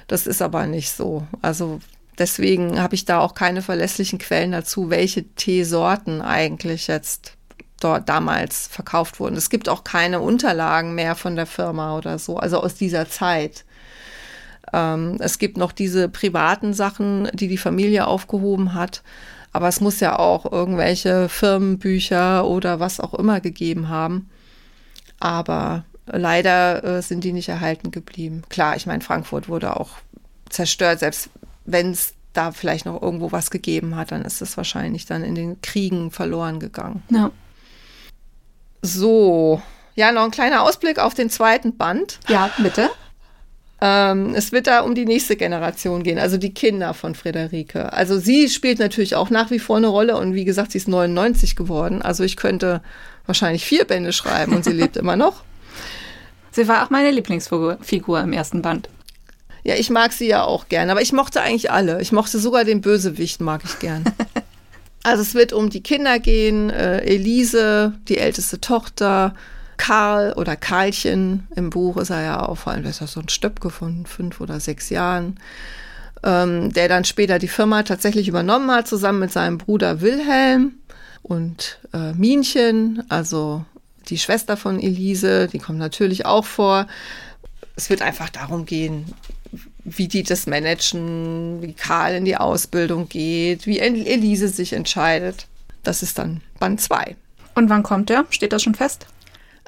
[0.07, 1.26] Das ist aber nicht so.
[1.43, 1.81] Also
[2.18, 7.35] deswegen habe ich da auch keine verlässlichen Quellen dazu, welche Teesorten eigentlich jetzt
[7.81, 9.37] dort damals verkauft wurden.
[9.37, 13.64] Es gibt auch keine Unterlagen mehr von der Firma oder so, also aus dieser Zeit.
[14.72, 19.03] Ähm, es gibt noch diese privaten Sachen, die die Familie aufgehoben hat.
[19.53, 24.28] Aber es muss ja auch irgendwelche Firmenbücher oder was auch immer gegeben haben.
[25.20, 28.42] Aber leider äh, sind die nicht erhalten geblieben.
[28.49, 29.90] Klar, ich meine, Frankfurt wurde auch
[30.49, 31.30] zerstört, selbst
[31.64, 35.34] wenn es da vielleicht noch irgendwo was gegeben hat, dann ist es wahrscheinlich dann in
[35.34, 37.03] den Kriegen verloren gegangen.
[37.11, 37.30] Ja.
[38.80, 39.61] So,
[39.94, 42.20] ja, noch ein kleiner Ausblick auf den zweiten Band.
[42.28, 42.90] Ja, bitte.
[43.81, 47.93] Ähm, es wird da um die nächste Generation gehen, also die Kinder von Friederike.
[47.93, 50.89] Also sie spielt natürlich auch nach wie vor eine Rolle und wie gesagt, sie ist
[50.89, 52.03] 99 geworden.
[52.03, 52.83] Also ich könnte
[53.26, 55.43] wahrscheinlich vier Bände schreiben und sie lebt immer noch.
[56.51, 58.89] Sie war auch meine Lieblingsfigur im ersten Band.
[59.62, 62.01] Ja, ich mag sie ja auch gern, aber ich mochte eigentlich alle.
[62.01, 64.03] Ich mochte sogar den Bösewicht, mag ich gern.
[65.05, 69.35] also es wird um die Kinder gehen, äh, Elise, die älteste Tochter,
[69.79, 73.30] Karl oder Karlchen, im Buch ist er ja auch, vor allem ist das so ein
[73.30, 75.41] Stöpke von fünf oder sechs Jahren,
[76.22, 80.75] ähm, der dann später die Firma tatsächlich übernommen hat, zusammen mit seinem Bruder Wilhelm
[81.22, 83.64] und äh, Minchen, also
[84.09, 86.87] die Schwester von Elise, die kommt natürlich auch vor.
[87.76, 89.07] Es wird einfach darum gehen,
[89.84, 95.46] wie die das managen, wie Karl in die Ausbildung geht, wie Elise sich entscheidet.
[95.83, 97.17] Das ist dann Band 2.
[97.55, 98.26] Und wann kommt der?
[98.30, 99.07] Steht das schon fest?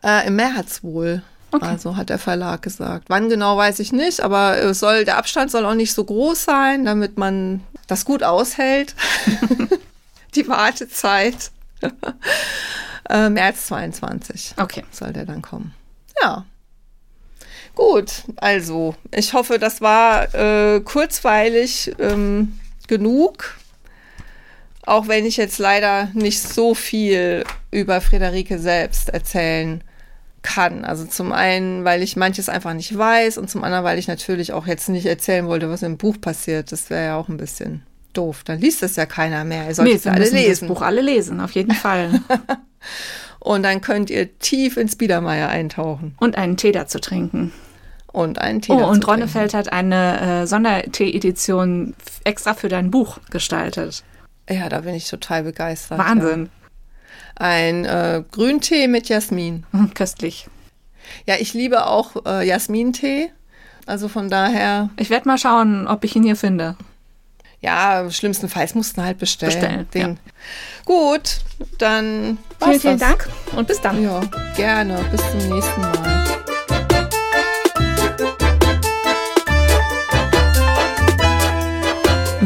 [0.02, 1.22] Äh, Im März wohl.
[1.52, 1.66] Okay.
[1.66, 3.06] Also hat der Verlag gesagt.
[3.08, 6.44] Wann genau weiß ich nicht, aber es soll, der Abstand soll auch nicht so groß
[6.44, 8.94] sein, damit man das gut aushält.
[10.34, 11.50] Die Wartezeit.
[13.08, 14.84] Äh, März 22 Okay.
[14.92, 15.74] soll der dann kommen.
[16.22, 16.44] Ja.
[17.74, 23.56] Gut, also ich hoffe, das war äh, kurzweilig ähm, genug.
[24.86, 29.82] Auch wenn ich jetzt leider nicht so viel über Friederike selbst erzählen
[30.42, 30.84] kann.
[30.84, 34.52] Also zum einen, weil ich manches einfach nicht weiß und zum anderen, weil ich natürlich
[34.52, 36.72] auch jetzt nicht erzählen wollte, was im Buch passiert.
[36.72, 37.82] Das wäre ja auch ein bisschen
[38.14, 38.42] doof.
[38.44, 39.68] Dann liest es ja keiner mehr.
[39.68, 40.68] Ihr solltet Nee, es wir alle müssen lesen.
[40.68, 42.20] das Buch alle lesen, auf jeden Fall.
[43.38, 47.52] Und dann könnt ihr tief ins Biedermeier eintauchen Und einen Tee dazu trinken.
[48.12, 49.06] und einen Tee Oh, und.
[49.06, 51.94] Ronnefeld hat eine äh, Sondertee-Edition
[52.24, 54.02] extra für dein Buch gestaltet.
[54.48, 55.98] Ja, da bin ich total begeistert.
[55.98, 56.46] Wahnsinn.
[56.46, 56.59] Ja.
[57.40, 59.64] Ein äh, Grüntee mit Jasmin.
[59.72, 60.46] Hm, Köstlich.
[61.26, 63.32] Ja, ich liebe auch äh, Jasmintee.
[63.86, 66.76] Also von daher, Ich werde mal schauen, ob ich ihn hier finde.
[67.62, 69.52] ja, schlimmstenfalls mussten halt bestellen.
[69.52, 70.18] Bestellen, Ding.
[70.84, 71.40] Gut,
[71.78, 72.98] dann Vielen, vielen.
[72.98, 73.26] Dank
[73.56, 74.02] und bis dann.
[74.04, 74.20] Ja,
[74.54, 74.98] gerne.
[75.10, 76.39] Bis zum nächsten Mal.